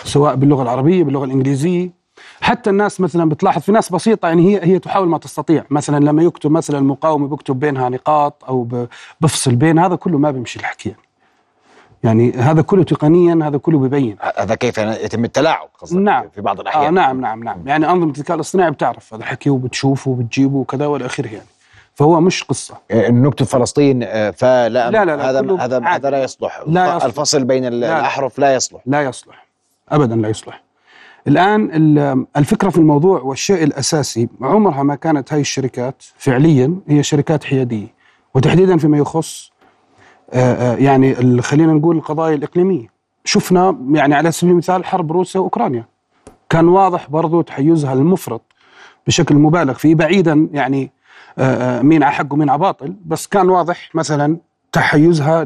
[0.04, 2.04] سواء باللغة العربية باللغة الإنجليزية
[2.40, 6.22] حتى الناس مثلا بتلاحظ في ناس بسيطة يعني هي هي تحاول ما تستطيع مثلا لما
[6.22, 8.86] يكتب مثلا المقاومة بيكتب بينها نقاط أو
[9.20, 11.03] بفصل بين هذا كله ما بيمشي الحكي يعني.
[12.04, 16.28] يعني هذا كله تقنيا هذا كله بيبين هذا كيف يتم التلاعب خاصة نعم.
[16.28, 17.68] في بعض آه الأحيان؟ نعم نعم نعم.
[17.68, 21.46] يعني انظمه الذكاء الاصطناعي بتعرف هذا الحكي وبتشوفه وبتجيبه وكذا والى آخره يعني.
[21.94, 22.74] فهو مش قصة.
[22.90, 25.80] آه، نكتب فلسطين آه، فلا لا، لا، لا، هذا هذا.
[25.84, 26.62] هذا لا يصلح.
[26.66, 27.04] لا يصلح.
[27.04, 27.98] الفصل بين لا، لا.
[27.98, 28.80] الأحرف لا يصلح.
[28.86, 29.46] لا يصلح.
[29.88, 30.62] ابدا لا يصلح.
[31.28, 37.44] الآن ال- الفكرة في الموضوع والشيء الأساسي عمرها ما كانت هاي الشركات فعليا هي شركات
[37.44, 37.86] حيادية.
[38.34, 39.53] وتحديدا فيما يخص آه، آه،
[40.78, 42.86] يعني ال- خلينا نقول القضايا الإقليمية.
[43.24, 45.84] شفنا يعني على سبيل المثال حرب روسيا وأوكرانيا.
[46.50, 48.42] كان واضح برضو تحيزها المفرط
[49.06, 50.90] بشكل مبالغ فيه بعيدا يعني
[51.38, 54.36] آه، آه، مين على حق ومين على باطل بس كان واضح مثلا
[54.72, 55.44] تحيزها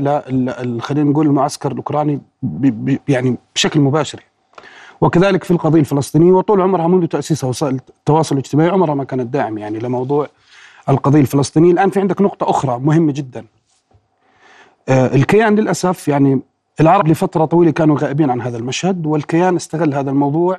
[0.81, 2.21] خلينا نقول المعسكر الأوكراني
[3.09, 4.23] يعني بشكل مباشر.
[5.01, 9.59] وكذلك في القضية الفلسطينية وطول عمرها منذ تاسيسها وسائل التواصل الاجتماعي عمرها ما كانت داعم
[9.59, 10.27] يعني لموضوع
[10.89, 11.73] القضية الفلسطينية.
[11.73, 13.41] الآن في عندك نقطة أخرى مهمة جدا.
[13.41, 13.45] آه،
[14.89, 16.41] الكيان للأسف يعني
[16.81, 20.59] العرب لفترة طويلة كانوا غائبين عن هذا المشهد والكيان استغل هذا الموضوع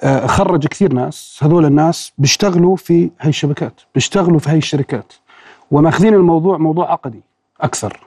[0.00, 5.12] آه، خرج كثير ناس هذول الناس بيشتغلوا في هاي الشبكات بيشتغلوا في هاي الشركات
[5.70, 7.20] وماخذين الموضوع موضوع عقدي
[7.60, 8.00] أكثر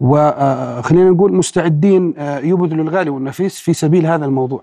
[0.00, 4.62] وخلينا نقول مستعدين آه، يبذلوا الغالي والنفيس في سبيل هذا الموضوع.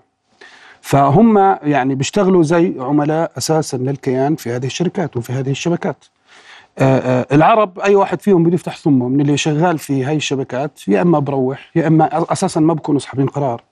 [0.80, 6.04] فهم يعني بيشتغلوا زي عملاء أساسا للكيان في هذه الشركات وفي هذه الشبكات.
[6.04, 6.23] آه، آه،
[6.78, 11.18] العرب أي واحد فيهم بده يفتح ثمه من اللي شغال في هاي الشبكات يا إما
[11.18, 13.62] بروح يا إما أساسا ما بكونوا صاحبين قرار.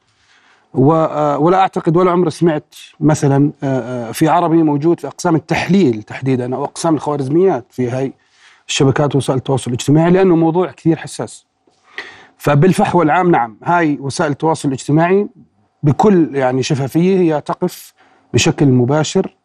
[0.74, 6.02] آه، ولا أعتقد ولا عمري سمعت مثلا آه، آه، في عربي موجود في أقسام التحليل
[6.02, 8.12] تحديدا أو أقسام الخوارزميات في هاي
[8.68, 11.46] الشبكات وسائل التواصل الاجتماعي لأنه موضوع كثير حساس.
[12.36, 15.28] فبالفحوى العام نعم هاي وسائل التواصل الاجتماعي
[15.82, 17.94] بكل يعني شفافية هي تقف
[18.34, 19.36] بشكل مباشر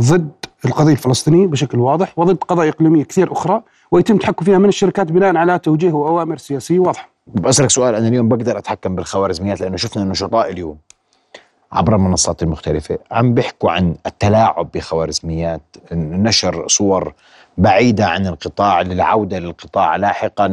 [0.00, 5.12] ضد القضية الفلسطينية بشكل واضح وضد قضايا إقليمية كثير أخرى ويتم التحكم فيها من الشركات
[5.12, 7.08] بناء على توجيه وأوامر سياسية واضحة.
[7.26, 10.76] بسألك سؤال أنا اليوم بقدر أتحكم بالخوارزميات لأنه شفنا النشطاء اليوم
[11.72, 15.62] عبر المنصات المختلفة عم بيحكوا عن التلاعب بخوارزميات
[15.92, 17.12] نشر صور
[17.58, 20.48] بعيدة عن القطاع للعودة للقطاع لاحقا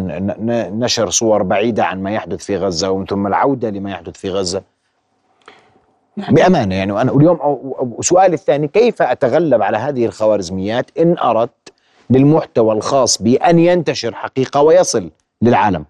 [0.79, 4.61] نشر صور بعيدة عن ما يحدث في غزة ومن ثم العودة لما يحدث في غزة
[6.17, 7.39] بأمانة يعني وأنا اليوم
[8.01, 11.73] سؤالي الثاني كيف أتغلب على هذه الخوارزميات إن أردت
[12.09, 15.85] للمحتوى الخاص بي أن ينتشر حقيقة ويصل للعالم؟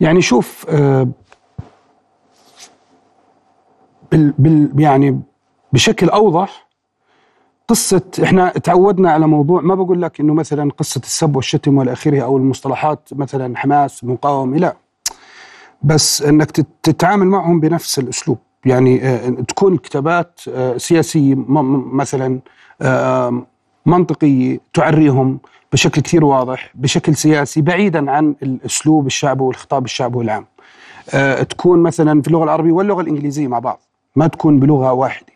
[0.00, 1.08] يعني شوف آه،
[4.12, 5.20] بال بال يعني
[5.72, 6.64] بشكل أوضح
[7.68, 12.20] قصة إحنا تعودنا على موضوع ما بقول لك إنه مثلا قصة السب والشتم والى اخره
[12.22, 14.76] أو المصطلحات مثلا حماس مقاومة لا.
[15.82, 18.38] بس إنك تت- تتعامل معهم بنفس الأسلوب.
[18.66, 21.34] يعني آه، تكون كتابات آه، سياسية
[21.92, 22.40] مثلا
[22.82, 23.42] آه،
[23.86, 25.38] منطقية تعريهم
[25.72, 30.46] بشكل كثير واضح بشكل سياسي بعيدا عن الأسلوب الشعبي والخطاب الشعبي العام
[31.44, 33.80] تكون مثلا في اللغة العربية واللغة الإنجليزية مع بعض
[34.16, 35.32] ما تكون بلغة واحدة.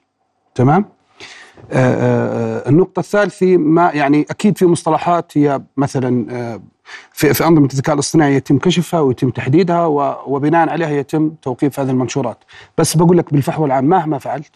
[0.54, 0.84] تمام؟
[1.72, 6.60] النقطة الثالثة ما يعني أكيد في مصطلحات هي مثلا آه،
[7.12, 9.86] في في أنظمة الذكاء الاصطناعي يتم كشفها ويتم تحديدها
[10.26, 12.38] وبناء عليها يتم توقيف هذه المنشورات.
[12.78, 14.52] بس بقول لك بالفحوى العام مهما فعلت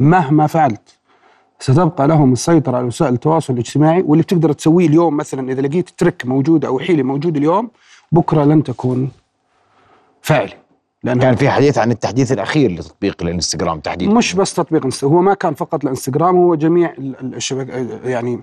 [0.00, 0.96] مهما فعلت
[1.60, 6.26] ستبقى لهم السيطرة على وسائل التواصل الاجتماعي واللي بتقدر تسويه اليوم مثلا إذا لقيت ترك
[6.26, 7.70] موجودة أو حيلة موجودة اليوم
[8.12, 9.10] بكرة لن تكون
[10.22, 10.65] فاعلة
[11.06, 14.12] لأنها كان في حديث عن التحديث الأخير لتطبيق الانستغرام تحديدا.
[14.12, 17.68] مش بس تطبيق انستغرام هو ما كان فقط الانستغرام هو جميع ال- ال- الشبك
[18.04, 18.40] يعني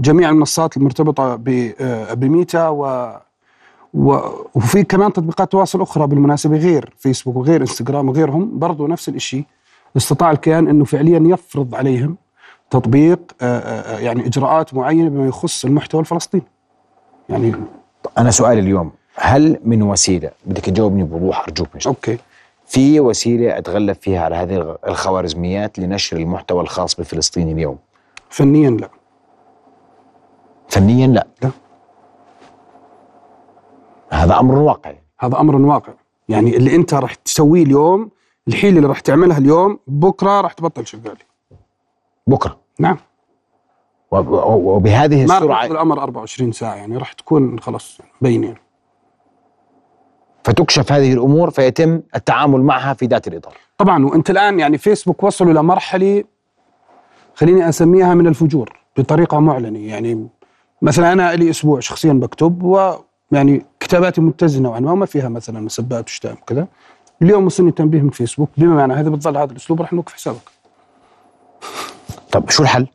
[0.00, 3.10] جميع المنصات المرتبطة ب- آه، بميتا و
[3.94, 8.58] وفي كمان تطبيقات تواصل أخرى بالمناسبة غير فيسبوك وغير انستغرام وغيرهم.
[8.58, 9.44] برضو نفس الشيء
[9.96, 12.16] استطاع الكيان إنه فعليا يفرض عليهم
[12.70, 16.42] تطبيق آه، آه، يعني إجراءات معينة بما يخص المحتوى الفلسطيني.
[17.28, 17.52] يعني
[18.18, 22.18] أنا سؤالي اليوم هل من وسيلة؟ بدك تجاوبني بوضوح أرجوك مش أوكي.
[22.66, 27.78] في وسيلة أتغلب فيها على هذه الخوارزميات لنشر المحتوى الخاص بفلسطين اليوم؟
[28.30, 28.88] فنيا لا.
[30.68, 31.26] فنيا لا.
[31.42, 31.50] لا.
[34.10, 35.92] هذا أمر واقعي هذا أمر واقع.
[36.28, 38.10] يعني اللي أنت راح تسويه اليوم
[38.48, 41.16] الحيله اللي راح تعملها اليوم بكرة راح تبطل شغاله
[42.26, 42.96] بكرة؟ نعم.
[44.10, 44.28] وب-
[44.66, 48.58] وبهذه ما السرعة ياخذ الأمر 24 ساعة يعني راح تكون خلاص بينه يعني.
[50.46, 53.54] فتكشف هذه الأمور فيتم التعامل معها في ذات الإطار.
[53.78, 56.24] طبعا وأنت الآن يعني فيسبوك وصلوا لمرحله
[57.34, 59.78] خليني أسميها من الفجور بطريقة معلنة.
[59.78, 60.28] يعني
[60.82, 66.04] مثلا أنا لي أسبوع شخصيا بكتب ويعني كتاباتي متزنة نوعا ما وما فيها مثلا مسبات
[66.04, 66.66] وشتائم وكذا.
[67.22, 68.50] اليوم وصلني تنبيه من فيسبوك.
[68.56, 70.50] بما معنى هذا؟ بتظل هذا الأسلوب راح نوقف حسابك.
[72.32, 72.86] طب شو الحل؟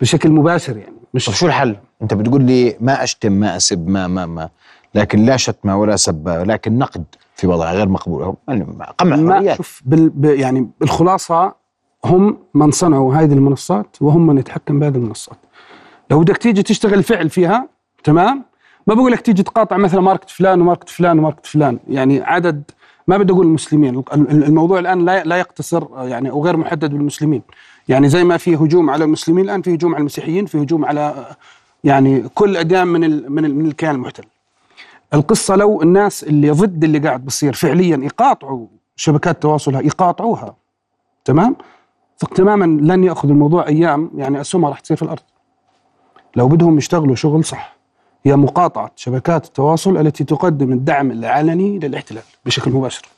[0.00, 4.06] بشكل مباشر يعني مش طب شو الحل؟ أنت بتقول لي ما أشتم ما أسب ما
[4.06, 4.48] ما ما.
[4.94, 8.34] لكن لا شتم ولا سب لكن نقد في وضع غير مقبول.
[8.48, 8.66] يعني
[8.98, 11.54] قمع ما شوف بال يعني الخلاصه
[12.04, 15.36] هم من صنعوا هذه المنصات وهم من يتحكم بهذه المنصات.
[16.10, 17.68] لو بدك تيجي تشتغل فعل فيها
[18.04, 18.44] تمام؟
[18.86, 21.78] ما بقول لك تيجي تقاطع مثلا ماركت فلان وماركت فلان وماركت فلان.
[21.88, 22.62] يعني عدد
[23.08, 23.94] ما بدي أقول المسلمين.
[23.98, 27.42] ال- ال- الموضوع الآن لا لا يقتصر يعني أو غير محدد بالمسلمين.
[27.88, 31.26] يعني زي ما في هجوم على المسلمين الآن في هجوم على المسيحيين في هجوم على
[31.84, 34.24] يعني كل الاديان من من الكيان المحتل.
[35.14, 40.56] القصة لو الناس اللي ضد اللي قاعد بصير فعليا يقاطعوا شبكات التواصل هاي يقاطعوها
[41.24, 41.56] تمام؟
[42.18, 45.22] ثق تماما لن يأخذ الموضوع أيام يعني اسهمها راح تصير في الأرض.
[46.36, 47.76] لو بدهم يشتغلوا شغل صح
[48.26, 53.08] هي مقاطعة شبكات التواصل التي تقدم الدعم العلني للاحتلال بشكل مباشر.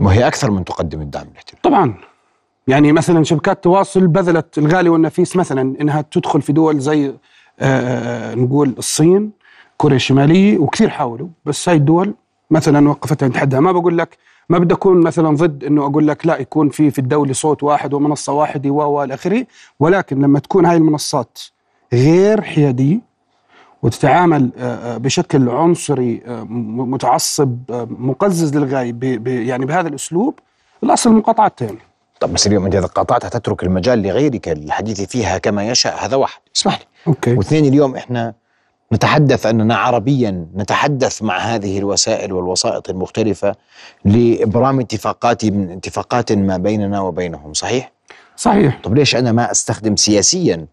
[0.00, 1.62] وهي أكثر من تقدم الدعم للاحتلال.
[1.62, 1.94] طبعا.
[2.68, 7.12] يعني مثلا شبكات التواصل بذلت الغالي والنفيس مثلا إنها تدخل في دول زي آه،
[7.60, 9.30] آه، نقول الصين
[9.76, 12.14] كوريا الشمالية وكثير حاولوا بس هاي الدول
[12.50, 13.60] مثلا وقفت عند حدها.
[13.60, 14.18] ما بقول لك
[14.48, 17.94] ما بدي أكون مثلا ضد إنه أقول لك لا يكون في في الدولة صوت واحد
[17.94, 19.46] ومنصة واحدة و و إلى آخره.
[19.80, 21.38] ولكن لما تكون هاي المنصات
[21.92, 23.14] غير حيادية
[23.82, 27.58] وتتعامل آه، آه، بشكل عنصري آه، متعصب
[27.90, 28.94] مقزز للغاية
[29.26, 30.38] يعني بهذا الأسلوب
[30.82, 31.78] الاصل المقاطعه يعني
[32.20, 36.40] طب بس اليوم انت إذا قاطعتها تترك المجال لغيرك للحديث فيها كما يشاء هذا واحد.
[36.56, 36.84] اسمح لي.
[37.06, 37.34] أوكي.
[37.34, 38.34] واثنين اليوم إحنا
[38.94, 43.54] نتحدث أننا عربيا نتحدث مع هذه الوسائل والوسائط المختلفة
[44.04, 47.92] لابرام اتفاقات من اتفاقات ما بيننا وبينهم صحيح؟
[48.36, 48.80] صحيح.
[48.82, 50.66] طب ليش أنا ما أستخدم سياسيا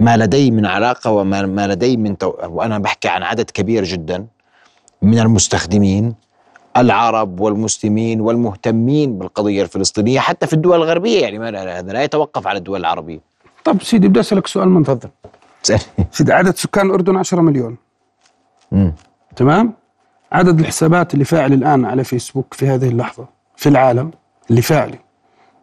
[0.00, 2.32] ما لدي من علاقة وما ما لدي من تو...
[2.42, 4.26] وأنا بحكي عن عدد كبير جدا
[5.02, 6.14] من المستخدمين
[6.76, 12.58] العرب والمسلمين والمهتمين بالقضية الفلسطينية حتى في الدول الغربية يعني ما هذا لا يتوقف على
[12.58, 13.20] الدول العربية.
[13.64, 15.41] طب سيدي بدي أسألك سؤال من تفضل اسالني
[16.10, 17.76] سيدي عدد سكان الأردن 10 مليون
[18.72, 18.92] مم.
[19.36, 19.72] تمام
[20.32, 24.10] عدد الحسابات اللي فاعل الآن على فيسبوك في هذه اللحظة في العالم
[24.50, 24.98] اللي فاعله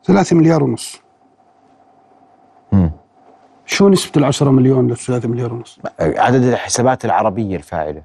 [0.06, 1.00] 3 مليار ونص
[2.72, 2.92] مم.
[3.66, 8.02] شو نسبة ال 10 مليون لل 3 مليار ونص؟ عدد الحسابات العربية الفاعلة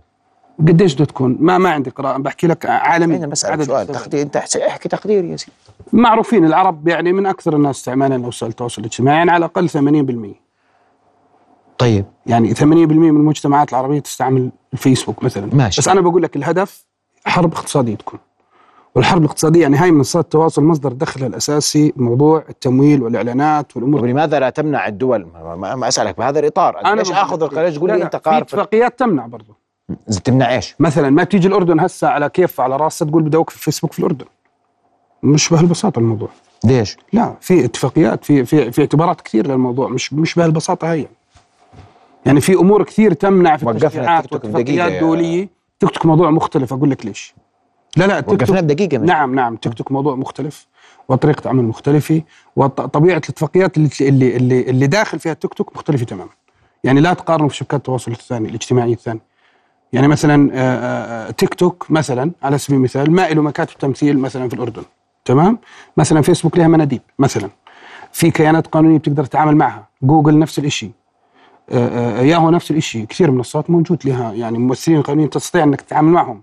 [0.59, 3.87] قديش بدها تكون؟ ما ما عندي قراءة بحكي لك عالمي أنا بسألك عدد سؤال.
[3.87, 5.53] تقدير أنت احكي تقدير يا سيدي
[5.93, 9.69] معروفين العرب يعني من أكثر الناس استعمالا لوسائل التواصل الاجتماعي يعني على الأقل
[10.35, 10.44] 80%
[11.79, 15.55] طيب يعني 80% من المجتمعات العربية تستعمل الفيسبوك مثلا.
[15.55, 15.81] ماشي.
[15.81, 16.85] بس أنا بقول لك الهدف
[17.25, 18.21] حرب اقتصادية تكون.
[18.95, 24.07] والحرب الاقتصادية يعني هاي منصات التواصل مصدر دخلها الأساسي موضوع التمويل والإعلانات والأمور.
[24.07, 26.81] لماذا لا تمنع الدول؟ ما, ما, أسألك بهذا الإطار.
[26.85, 29.55] أنا ليش آخذ القرار؟ تقول لي أنت في قارب اتفاقيات تمنع برضه
[30.25, 33.93] تمنع إيش؟ مثلا ما تيجي الأردن هسه على كيف على راسها تقول بدي اوقف فيسبوك
[33.93, 34.27] في الأردن؟
[35.23, 36.29] مش بهالبساطة الموضوع.
[36.65, 41.09] ليش؟ لا في اتفاقيات في في في اعتبارات كثير للموضوع مش مش بهالبساطة هي يعني
[42.25, 45.49] في أمور كثير تمنع في التشريعات التيك توك واتفاقيات بدقيقة يا- دولية.
[45.81, 47.35] تيك توك موضوع مختلف أقول لك ليش.
[47.97, 50.67] لا لا وقفنا توك بدقيقة من نعم نعم تيك توك موضوع مختلف
[51.09, 52.23] وطريقة عمل مختلفة
[52.57, 56.31] وطبيعه الاتفاقيات اللي اللي اللي, اللي داخل فيها التيك توك مختلفة تماما.
[56.85, 59.21] يعني لا تقارنوا في شبكات التواصل الثانية الاجتماعيه الثانية
[59.93, 64.49] يعني مثلا آه، آه، تيك توك مثلا على سبيل المثال ما له مكاتب تمثيل مثلا
[64.49, 64.83] في الأردن.
[65.25, 65.59] تمام؟
[65.97, 67.51] مثلا فيسبوك لها مناديب مثلا.
[68.13, 69.89] في كيانات قانونية بتقدر تتعامل معها.
[70.03, 70.91] جوجل نفس الشيء
[71.73, 76.09] آه، آه، ياهو نفس الشيء كثير منصات موجود لها يعني ممثلين قانونيين تستطيع إنك تتعامل
[76.13, 76.43] معهم.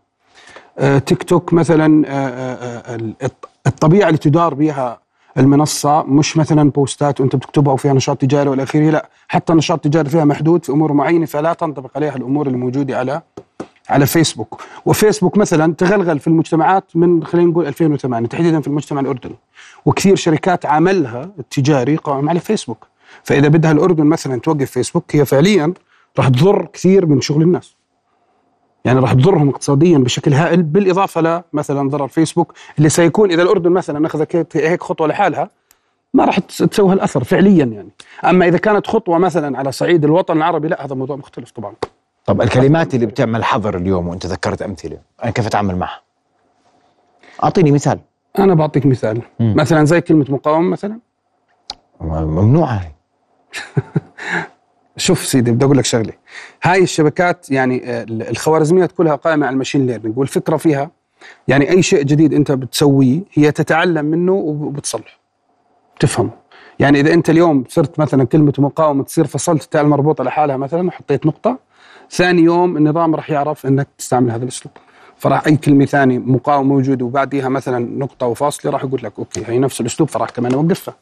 [0.78, 5.00] آه، تيك توك مثلا آه، آه، آه، الط- الطبيعة اللي تدار بها
[5.38, 9.10] المنصة مش مثلا بوستات وأنت بتكتبها وفيها نشاط تجاري والى اخره لا.
[9.28, 13.22] حتى النشاط التجاري فيها محدود في أمور معينة فلا تنطبق عليها الأمور الموجوده على
[13.90, 14.62] على فيسبوك.
[14.86, 19.36] وفيسبوك مثلا تغلغل في المجتمعات من خلينا نقول 2008 تحديدا في المجتمع الأردني.
[19.86, 22.88] وكثير شركات عملها التجاري قائم على فيسبوك.
[23.24, 25.74] فإذا بدها الأردن مثلا توقف فيسبوك هي فعليا
[26.18, 27.76] راح تضر كثير من شغل الناس.
[28.86, 31.22] يعني راح تضرهم اقتصاديا بشكل هائل بالإضافة
[31.54, 35.50] لمثلا ضرر فيسبوك اللي سيكون إذا الأردن مثلا أخذت هيك- خطوة لحالها
[36.14, 37.90] ما راح تس- تسوي هالأثر فعليا يعني.
[38.26, 41.74] أما إذا كانت خطوة مثلا على صعيد الوطن العربي لا هذا موضوع مختلف طبعا.
[42.26, 46.02] طب الكلمات اللي بتعمل حظر اليوم وأنت ذكرت أمثلة أنا كيف اتعامل معها؟
[47.44, 48.00] أعطيني مثال.
[48.40, 49.22] أنا بعطيك مثال.
[49.40, 49.54] مم.
[49.58, 51.00] مثلا زي كلمة مقاومة مثلا.
[52.02, 52.92] ممنوعه هي
[54.98, 56.14] شوف سيدي بدي أقول لك شغلة.
[56.64, 60.92] هاي الشبكات يعني آه، الخوارزميات كلها قائمة على ال machine learning والفكرة فيها.
[61.48, 65.20] يعني أي شيء جديد أنت بتسويه هي تتعلم منه وب- وبتصلحه
[66.00, 66.30] تفهمه
[66.80, 71.26] يعني إذا أنت اليوم صرت مثلا كلمة مقاومة تصير فصلت التاء المربوطه لحالها مثلا وحطيت
[71.26, 71.58] نقطة
[72.12, 74.74] ثاني يوم النظام راح يعرف إنك تستعمل هذا الأسلوب.
[75.18, 79.60] فراح أي كلمة ثانية مقاومة موجودة وبعديها مثلا نقطة وفاصلة راح يقول لك أوكي هي
[79.60, 80.96] نفس الأسلوب فراح كمان يوقفها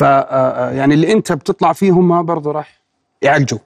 [0.00, 2.80] ف آه، يعني اللي انت بتطلع فيه هم برضه راح
[3.22, 3.58] يعالجوا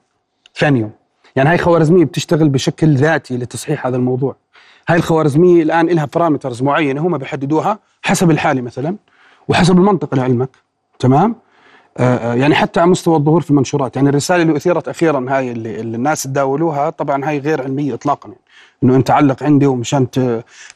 [0.57, 0.91] ثاني يوم.
[1.37, 4.37] يعني هاي خوارزمية بتشتغل بشكل ذاتي لتصحيح هذا الموضوع.
[4.89, 8.97] هاي الخوارزمية الآن لها parameters معينة هم بيحددوها حسب الحالة مثلا
[9.49, 10.49] وحسب المنطقة لعلمك.
[10.99, 11.37] تمام؟
[11.99, 13.97] آه، آه، يعني حتى على مستوى الظهور في المنشورات.
[13.97, 18.29] يعني الرسالة اللي أثيرت أخيرا هاي اللي, اللي الناس تداولوها طبعا هاي غير علمية اطلاقا.
[18.29, 18.41] يعني
[18.83, 20.07] إنه أنت علق عندي ومشان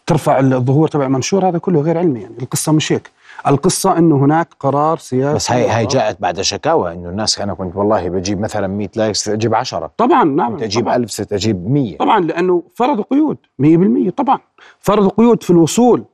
[0.06, 2.20] ترفع الظهور تبع المنشور هذا كله غير علمي.
[2.20, 3.10] يعني القصة مش هيك.
[3.46, 7.76] القصة إنه هناك قرار سياسي بس هاي هاي جاءت بعد شكاوى إنه الناس أنا كنت
[7.76, 11.96] والله بجيب مثلا 100 likes أجيب 10 طبعا نعم كنت أجيب 1000 ست أجيب 100
[11.96, 14.38] طبعا لأنه فرضوا قيود 100% طبعا.
[14.80, 16.04] فرضوا قيود في الوصول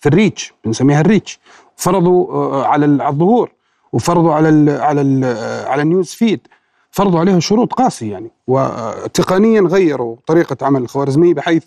[0.00, 1.40] في ال reach بنسميها ال reach.
[1.76, 3.52] فرضوا آه، على الظهور
[3.92, 5.24] وفرضوا على ال على ال
[5.66, 6.46] على ال news feed.
[6.90, 11.64] فرضوا عليها شروط قاسية يعني وتقنيا غيروا طريقة عمل الخوارزمية بحيث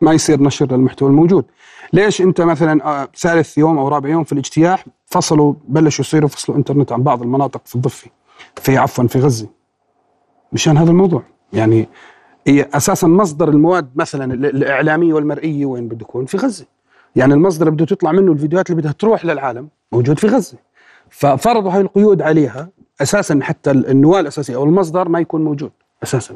[0.00, 1.44] ما يصير نشر للمحتوى الموجود.
[1.92, 6.58] ليش انت مثلا آه، ثالث يوم أو رابع يوم في الاجتياح فصلوا بلشوا يصيروا فصلوا
[6.58, 8.10] انترنت عن بعض المناطق في الضفة
[8.56, 9.46] في عفوا في غزة.
[10.52, 11.22] مشان هذا الموضوع.
[11.52, 11.88] يعني
[12.46, 16.66] هي أساسا مصدر المواد مثلا الإعلامية والمرئية وين بده يكون؟ في غزة.
[17.16, 20.58] يعني المصدر بده تطلع منه الفيديوهات اللي بدها تروح للعالم موجود في غزة.
[21.10, 22.68] ففرضوا هاي القيود عليها
[23.02, 25.70] أساسا حتى النواه الأساسية أو المصدر ما يكون موجود
[26.02, 26.34] أساسا.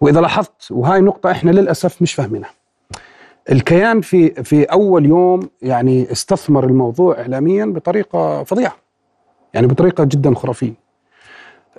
[0.00, 2.50] وإذا لاحظت وهاي نقطة إحنا للأسف مش فاهمينها.
[3.52, 8.76] الكيان في في أول يوم يعني استثمر الموضوع اعلاميا بطريقة فظيعة
[9.54, 10.88] يعني بطريقة جدا خرافية.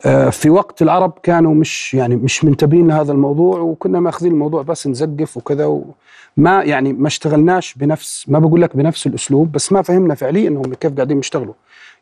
[0.06, 4.88] آه، في وقت العرب كانوا مش يعني مش منتبهين لهذا الموضوع وكنا ماخذين الموضوع بس
[4.88, 10.16] نزقف وكذا وما يعني ما اشتغلناش بنفس ما بقول لك بنفس الأسلوب بس ما فهمنا
[10.16, 11.54] فعليا انهم كيف قاعدين يشتغلوا.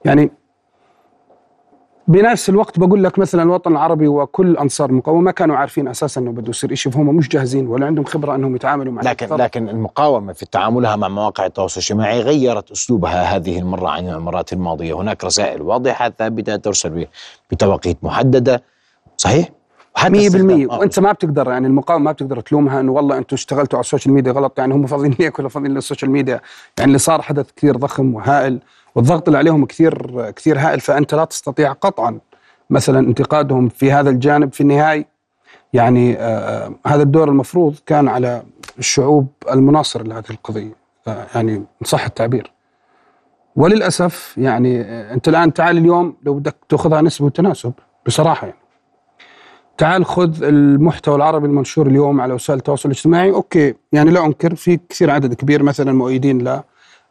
[0.06, 0.32] يعني
[2.08, 6.32] بنفس الوقت بقول لك مثلا الوطن العربي وكل أنصار المقاومة ما كانوا عارفين أساسا إنه
[6.32, 9.40] بده يصير شيء فهم مش جاهزين ولا عندهم خبرة إنهم يتعاملوا مع لكن الفرق.
[9.40, 14.94] لكن المقاومة في تعاملها مع مواقع التواصل الاجتماعي غيرت أسلوبها هذه المرة عن المرات الماضية،
[14.94, 17.08] هناك رسائل واضحة ثابتة ترسل
[17.52, 18.64] بتوقيت محددة
[19.18, 19.50] صحيح؟
[19.98, 20.06] 100%
[20.74, 24.14] وأنت ما بتقدر يعني المقاومة ما بتقدر تلومها إنه والله أنتم اشتغلتوا على ال social
[24.14, 26.42] media غلط يعني هم فاضيين لك ولا فاضيين لل social media.
[26.78, 28.60] يعني اللي صار حدث كثير ضخم وهائل
[28.96, 30.80] والضغط اللي عليهم كثير كثير هائل.
[30.80, 32.20] فأنت لا تستطيع قطعا
[32.70, 35.08] مثلا انتقادهم في هذا الجانب في النهاية.
[35.74, 38.44] يعني آه هذا الدور المفروض كان على
[38.80, 40.76] الشعوب المناصرة لهذه القضية.
[41.08, 42.52] آه يعني إن صح التعبير.
[43.56, 47.74] وللأسف يعني آه أنت الآن تعال اليوم لو بدك تأخذها نسبة وتناسب
[48.06, 48.67] بصراحة يعني.
[49.78, 53.32] تعال خذ المحتوى العربي المنشور اليوم على وسائل التواصل الاجتماعي.
[53.32, 56.62] أوكي يعني لا أنكر في كثير عدد كبير مثلا مؤيدين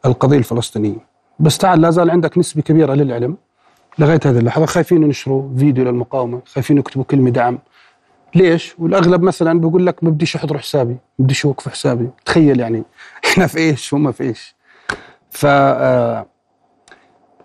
[0.04, 1.06] للقضيه الفلسطينية.
[1.40, 3.36] بس تعال لا زال عندك نسبة كبيرة للعلم
[3.98, 4.66] لغاية هذه اللحظة.
[4.66, 7.58] خايفين ينشروا فيديو للمقاومة خايفين يكتبوا كلمة دعم.
[8.34, 12.10] ليش؟ والأغلب مثلا بيقول لك ما بديش يحضروا حسابي ما بديش يوقفوا حسابي.
[12.24, 12.82] تخيل يعني
[13.26, 14.56] إحنا في إيش هم في إيش.
[15.30, 16.26] ف آه،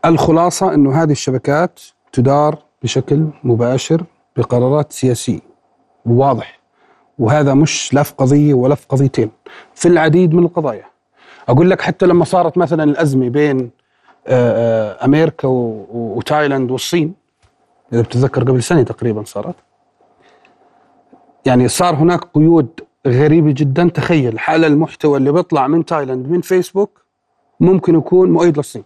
[0.05, 1.79] الخلاصة إنه هذه الشبكات
[2.13, 4.03] تدار بشكل مباشر
[4.37, 5.39] بقرارات سياسية.
[6.05, 6.59] واضح.
[7.19, 9.31] وهذا مش لا في قضية ولا في قضيتين.
[9.73, 10.85] في العديد من القضايا.
[11.49, 13.71] أقول لك حتى لما صارت مثلا الأزمة بين
[14.27, 17.13] آه، آه، أمريكا وتايوان والصين
[17.93, 19.55] إذا بتتذكر قبل سنة تقريبا صارت.
[21.45, 23.89] يعني صار هناك قيود غريبة جدا.
[23.89, 27.01] تخيل حال المحتوى اللي بيطلع من تايلاند من فيسبوك
[27.59, 28.83] ممكن يكون مؤيد للصين.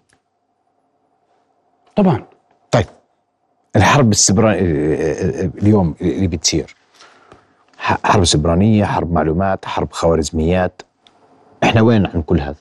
[1.96, 2.24] طبعا.
[3.76, 6.76] الحرب السيبرانية آه، اليوم اللي بتصير.
[7.78, 10.82] حرب سبرانية حرب معلومات حرب خوارزميات.
[11.63, 12.55] إحنا وين عن كل هذا؟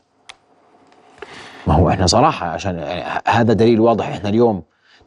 [1.66, 4.08] ما هو إحنا صراحة عشان هذا دليل واضح.
[4.08, 4.62] إحنا اليوم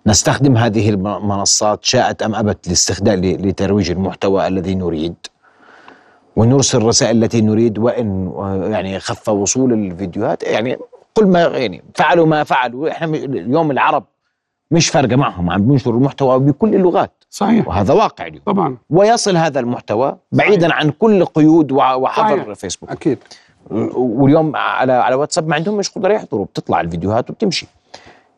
[0.07, 5.15] نستخدم هذه المنصات شاءت أم أبت لاستخدام لترويج المحتوى الذي نريد.
[6.35, 8.31] ونرسل الرسائل التي نريد وإن
[8.71, 10.43] يعني خف وصول الفيديوهات.
[10.43, 10.77] يعني
[11.13, 12.91] كل ما يعني فعلوا ما فعلوا.
[12.91, 14.05] إحنا اليوم العرب
[14.71, 17.23] مش فارقة معهم عم بينشروا المحتوى بكل اللغات.
[17.29, 17.67] صحيح.
[17.67, 18.43] وهذا واقع اليوم.
[18.45, 18.77] طبعا.
[18.89, 20.79] ويصل هذا المحتوى بعيدا صحيح.
[20.81, 22.53] عن كل قيود وحظر صحيح.
[22.53, 23.19] فيسبوك أكيد.
[23.95, 27.67] واليوم على على واتساب ما عندهم مش قدره يحضروا بتطلع الفيديوهات وبتمشي.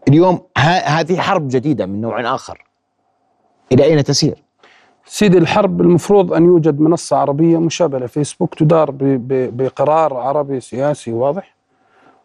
[0.08, 0.40] اليوم
[0.86, 2.66] هذه حرب جديدة من نوع آخر.
[3.72, 4.44] إلى أين تسير؟
[5.06, 11.59] سيدي الحرب المفروض أن يوجد منصة عربية مشابهة لفيسبوك تدار بقرار عربي سياسي واضح.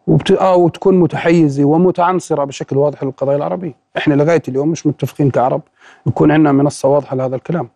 [0.07, 0.31] وبت...
[0.31, 5.61] آه وتكون متحيزة ومتعنصرة بشكل واضح للقضايا العربية، إحنا لغاية اليوم مش متفقين كعرب
[6.07, 7.69] يكون عندنا منصة واضحة لهذا الكلام.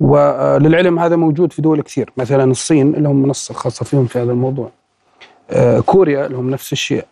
[0.00, 2.12] وللعلم هذا موجود في دول كثير.
[2.16, 4.70] مثلا الصين لهم منصة خاصة فيهم في هذا الموضوع.
[5.50, 7.04] آه، كوريا لهم نفس الشيء.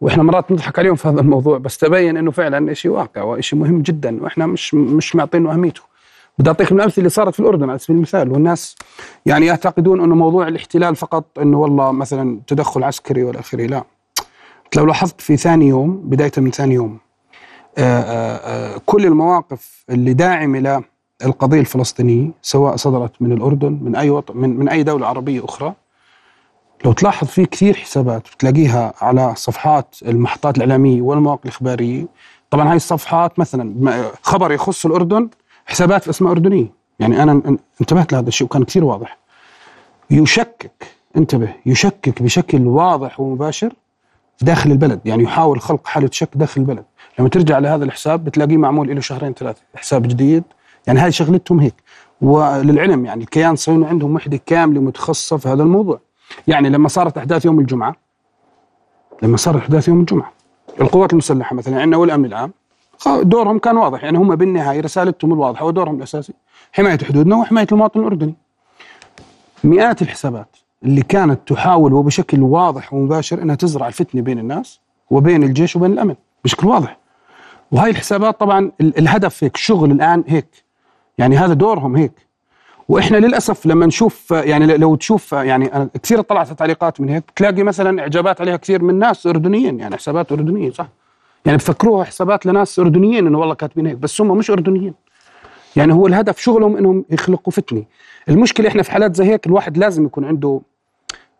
[0.00, 3.82] وإحنا مرات نضحك عليهم في هذا الموضوع بس تبين إنه فعلا شيء واقع وشيء مهم
[3.82, 5.82] جدا وإحنا مش مش معطينه أهميته.
[6.40, 8.76] بدي اعطيك من الأمثلة اللي صارت في الأردن على سبيل المثال والناس
[9.26, 13.84] يعني يعتقدون إنه موضوع الاحتلال فقط إنه والله مثلا تدخل عسكري والى اخره لا.
[14.76, 16.98] لو لاحظت في ثاني يوم بداية من ثاني يوم
[17.78, 20.84] آآ آه، آآ آه، كل المواقف اللي داعمة
[21.24, 25.74] القضية الفلسطينية سواء صدرت من الأردن من أي وطن من, من أي دولة عربية أخرى
[26.84, 32.06] لو تلاحظ في كثير حسابات بتلاقيها على صفحات المحطات الإعلامية والمواقع الإخبارية
[32.50, 35.28] طبعا هاي الصفحات مثلا خبر يخص الأردن
[35.70, 36.66] حسابات في اسماء اردنيه
[37.00, 39.18] يعني أنا انتبهت لهذا الشيء وكان كثير واضح.
[40.10, 43.72] يشكك انتبه يشكك بشكل واضح ومباشر
[44.42, 45.00] داخل البلد.
[45.04, 46.84] يعني يحاول خلق حالة شك داخل البلد.
[47.18, 49.60] لما ترجع لهذا الحساب بتلاقيه معمول له شهرين ثلاثة.
[49.74, 50.44] حساب جديد.
[50.86, 51.74] يعني هاي شغلتهم هيك.
[52.20, 56.00] وللعلم يعني الكيان الصهيوني عندهم وحدة كاملة متخصصة في هذا الموضوع.
[56.48, 57.96] يعني لما صارت أحداث يوم الجمعة
[59.22, 60.32] لما صارت أحداث يوم الجمعة
[60.80, 62.52] القوات المسلحة مثلا عندنا والأمن العام
[63.06, 66.32] دورهم كان واضح يعني هم بالنهاية رسالتهم الواضحة ودورهم الأساسي.
[66.72, 68.34] حماية حدودنا وحماية المواطن الأردني.
[69.64, 74.80] مئات الحسابات اللي كانت تحاول وبشكل واضح ومباشر إنها تزرع الفتنة بين الناس
[75.10, 76.98] وبين الجيش وبين الأمن بشكل واضح.
[77.72, 80.64] وهي الحسابات طبعا الهدف هيك الشغل الآن هيك.
[81.18, 82.12] يعني هذا دورهم هيك.
[82.88, 87.62] وإحنا للأسف لما نشوف يعني لو تشوف يعني أنا كثير طلعت تعليقات من هيك تلاقي
[87.62, 90.88] مثلا إعجابات عليها كثير من ناس أردنيين يعني حسابات اردنيه صح؟
[91.44, 94.94] يعني بفكروها حسابات لناس أردنيين إنه والله كاتبين هيك بس هم مش أردنيين.
[95.76, 97.84] يعني هو الهدف شغلهم إنهم يخلقوا فتنة.
[98.28, 100.60] المشكلة إحنا في حالات زي هيك الواحد لازم يكون عنده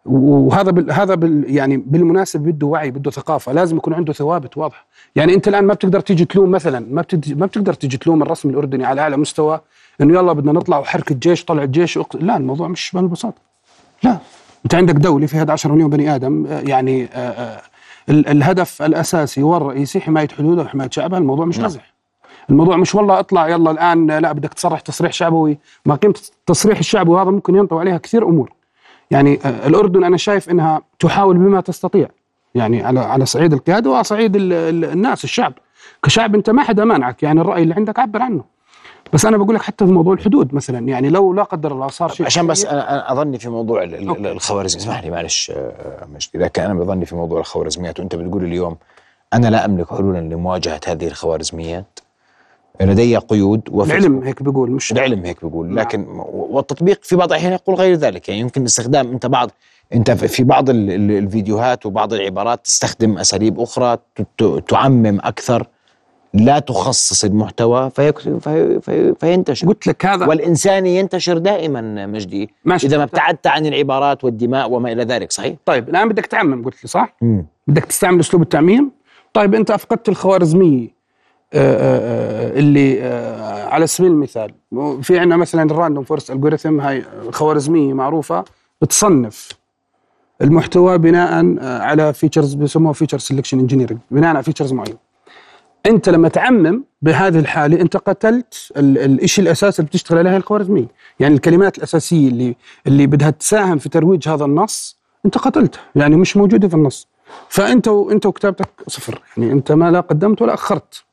[0.04, 4.86] وهذا بال هذا بال يعني بالمناسبة بده وعي بده ثقافة لازم يكون عنده ثوابت واضحة.
[5.16, 8.84] يعني أنت الآن ما بتقدر تيجي تلوم مثلا ما ما بتقدر تيجي تلوم الرسم الأردني
[8.84, 9.60] على أعلى مستوى
[10.00, 12.16] إنه يلا بدنا نطلع وحركه جيش طلع الجيش وق...
[12.16, 13.40] لا الموضوع مش بهالبساطه
[14.02, 14.18] لا.
[14.64, 17.62] أنت عندك دولة فيها 10 مليون بني آدم يعني آآ آه، آآ آه،
[18.10, 21.90] الهدف الأساسي والرئيسي حماية حدودها وحمايه شعبها الموضوع مش مزح نعم.
[22.50, 25.58] الموضوع مش والله اطلع يلا الآن لا بدك تصرح تصريح شعبوي.
[25.86, 28.52] ما قيمة التصريح الشعبي هذا ممكن ينطوي عليها كثير أمور.
[29.10, 32.08] يعني آه، الأردن أنا شايف إنها تحاول بما تستطيع.
[32.54, 35.52] يعني على على صعيد القيادة وعلى صعيد الناس الشعب.
[36.04, 38.44] كشعب أنت ما حدا مانعك يعني الرأي اللي عندك عبر عنه.
[39.12, 42.08] بس أنا بقول لك حتى في موضوع الحدود مثلا يعني لو لا قدر الله صار
[42.08, 46.70] شيء عشان بس أنا أظني في موضوع الخوارزميات اسمح لي معلش آه، مش اذا كان
[46.70, 48.76] أنا بظني في موضوع الخوارزميات وأنت بتقول اليوم
[49.32, 51.98] أنا لا أملك حلولا لمواجهة هذه الخوارزميات.
[52.80, 55.66] لدي قيود العلم هيك بيقول مش العلم هيك بيقول.
[55.66, 55.78] نعم.
[55.78, 58.28] لكن والتطبيق في بعض الأحيان يقول غير ذلك.
[58.28, 59.50] يعني يمكن استخدام أنت بعض
[59.94, 63.98] أنت في بعض الفيديوهات وبعض العبارات تستخدم أساليب أخرى
[64.68, 65.66] تعمم أكثر.
[66.34, 69.68] لا تخصص المحتوى في في في فينتشر.
[69.68, 72.86] قلت لك هذا والإنسان ينتشر دائما مجدي ماشي.
[72.86, 76.84] إذا ما ابتعدت عن العبارات والدماء وما إلى ذلك صحيح؟ طيب الآن بدك تعمم قلت
[76.84, 77.46] لي صح؟ مم.
[77.66, 78.90] بدك تستعمل أسلوب التعميم؟
[79.32, 81.00] طيب أنت أفقدت الخوارزمية
[81.52, 81.76] آه،
[82.54, 84.52] آه، اللي آه، على سبيل المثال
[85.02, 88.44] في عندنا مثلا ال random forest algorithm هاي خوارزمية معروفة
[88.82, 89.48] بتصنف
[90.42, 94.96] المحتوى بناء على features بيسموها feature selection engineering بناء على features معين
[95.86, 100.86] انت لما تعمم بهذه الحالة انت قتلت الشيء الاساسي اللي بتشتغل عليه الخوارزمية.
[101.20, 102.56] يعني الكلمات الأساسية اللي
[102.86, 107.08] اللي بدها تساهم في ترويج هذا النص انت قتلتها يعني مش موجودة في النص.
[107.48, 111.04] فأنت انت وكتابتك صفر يعني انت ما لا قدمت ولا أخرت.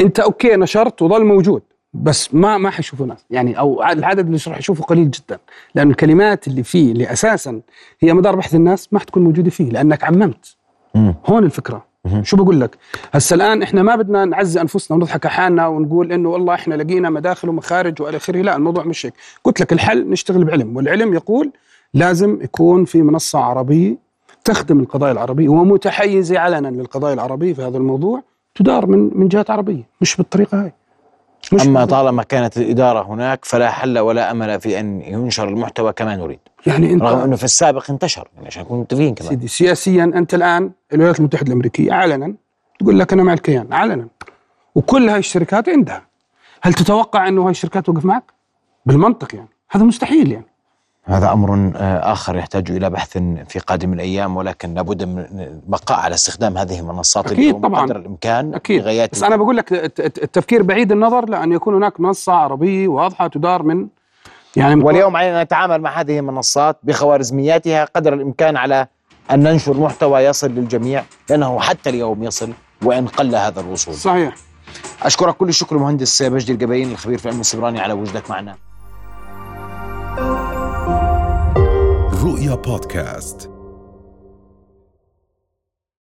[0.00, 1.62] انت أوكي نشرت وظل موجود
[1.94, 3.24] بس ما ما حيشوفوا ناس.
[3.30, 5.38] يعني أو العدد اللي راح يشوفه قليل جدا.
[5.74, 7.60] لأن الكلمات اللي فيه اللي أساسا
[8.00, 10.56] هي مدار بحث الناس ما حتكون موجودة فيه لأنك عممت.
[10.94, 11.14] مم.
[11.26, 11.89] هون الفكرة.
[12.22, 12.78] شو بقول لك؟
[13.12, 17.10] هسا الآن إحنا ما بدنا نعزي أنفسنا ونضحك على حالنا ونقول إنه والله إحنا لقينا
[17.10, 18.42] مداخل ومخارج وإلى آخره.
[18.42, 19.14] لا الموضوع مش هيك.
[19.44, 21.50] قلت لك الحل نشتغل بعلم والعلم يقول
[21.94, 23.96] لازم يكون في منصة عربية
[24.44, 28.22] تخدم القضايا العربية ومتحيزة علنا للقضايا العربية في هذا الموضوع
[28.54, 30.72] تدار من من جهات عربية مش بالطريقة هاي.
[31.52, 36.16] مش أما طالما كانت الإدارة هناك فلا حل ولا أمل في أن ينشر المحتوى كما
[36.16, 36.38] نريد.
[36.66, 39.28] يعني أنت رغم أنه في السابق انتشر يعني عشان نكون متفقين كمان.
[39.28, 42.34] سيدي سياسيا أنت الآن الولايات المتحدة الأمريكية علنا
[42.78, 44.08] تقول لك أنا مع الكيان علنا
[44.74, 46.02] وكل هاي الشركات عندها.
[46.62, 48.32] هل تتوقع أنه هاي الشركات توقف معك؟
[48.86, 49.48] بالمنطق يعني.
[49.70, 50.49] هذا مستحيل يعني.
[51.04, 53.18] هذا أمر آه، آخر يحتاج إلى بحث
[53.48, 57.82] في قادم الأيام ولكن لابد من البقاء على استخدام هذه المنصات أكيد طبعا.
[57.82, 59.10] قدر الإمكان أكيد.
[59.12, 63.88] بس أنا بقول لك التفكير بعيد النظر لأن يكون هناك منصة عربية واضحة تدار من
[64.56, 68.86] يعني واليوم علينا نتعامل مع هذه المنصات بخوارزمياتها قدر الإمكان على
[69.30, 72.52] أن ننشر محتوى يصل للجميع لأنه حتى اليوم يصل
[72.82, 73.94] وإن قل هذا الوصول.
[73.94, 74.34] صحيح.
[75.02, 78.69] أشكرك كل الشكر المهندس مجدي القبيين الخبير في علم السبراني على وجودك معنا.
[82.30, 83.49] رؤيا بودكاست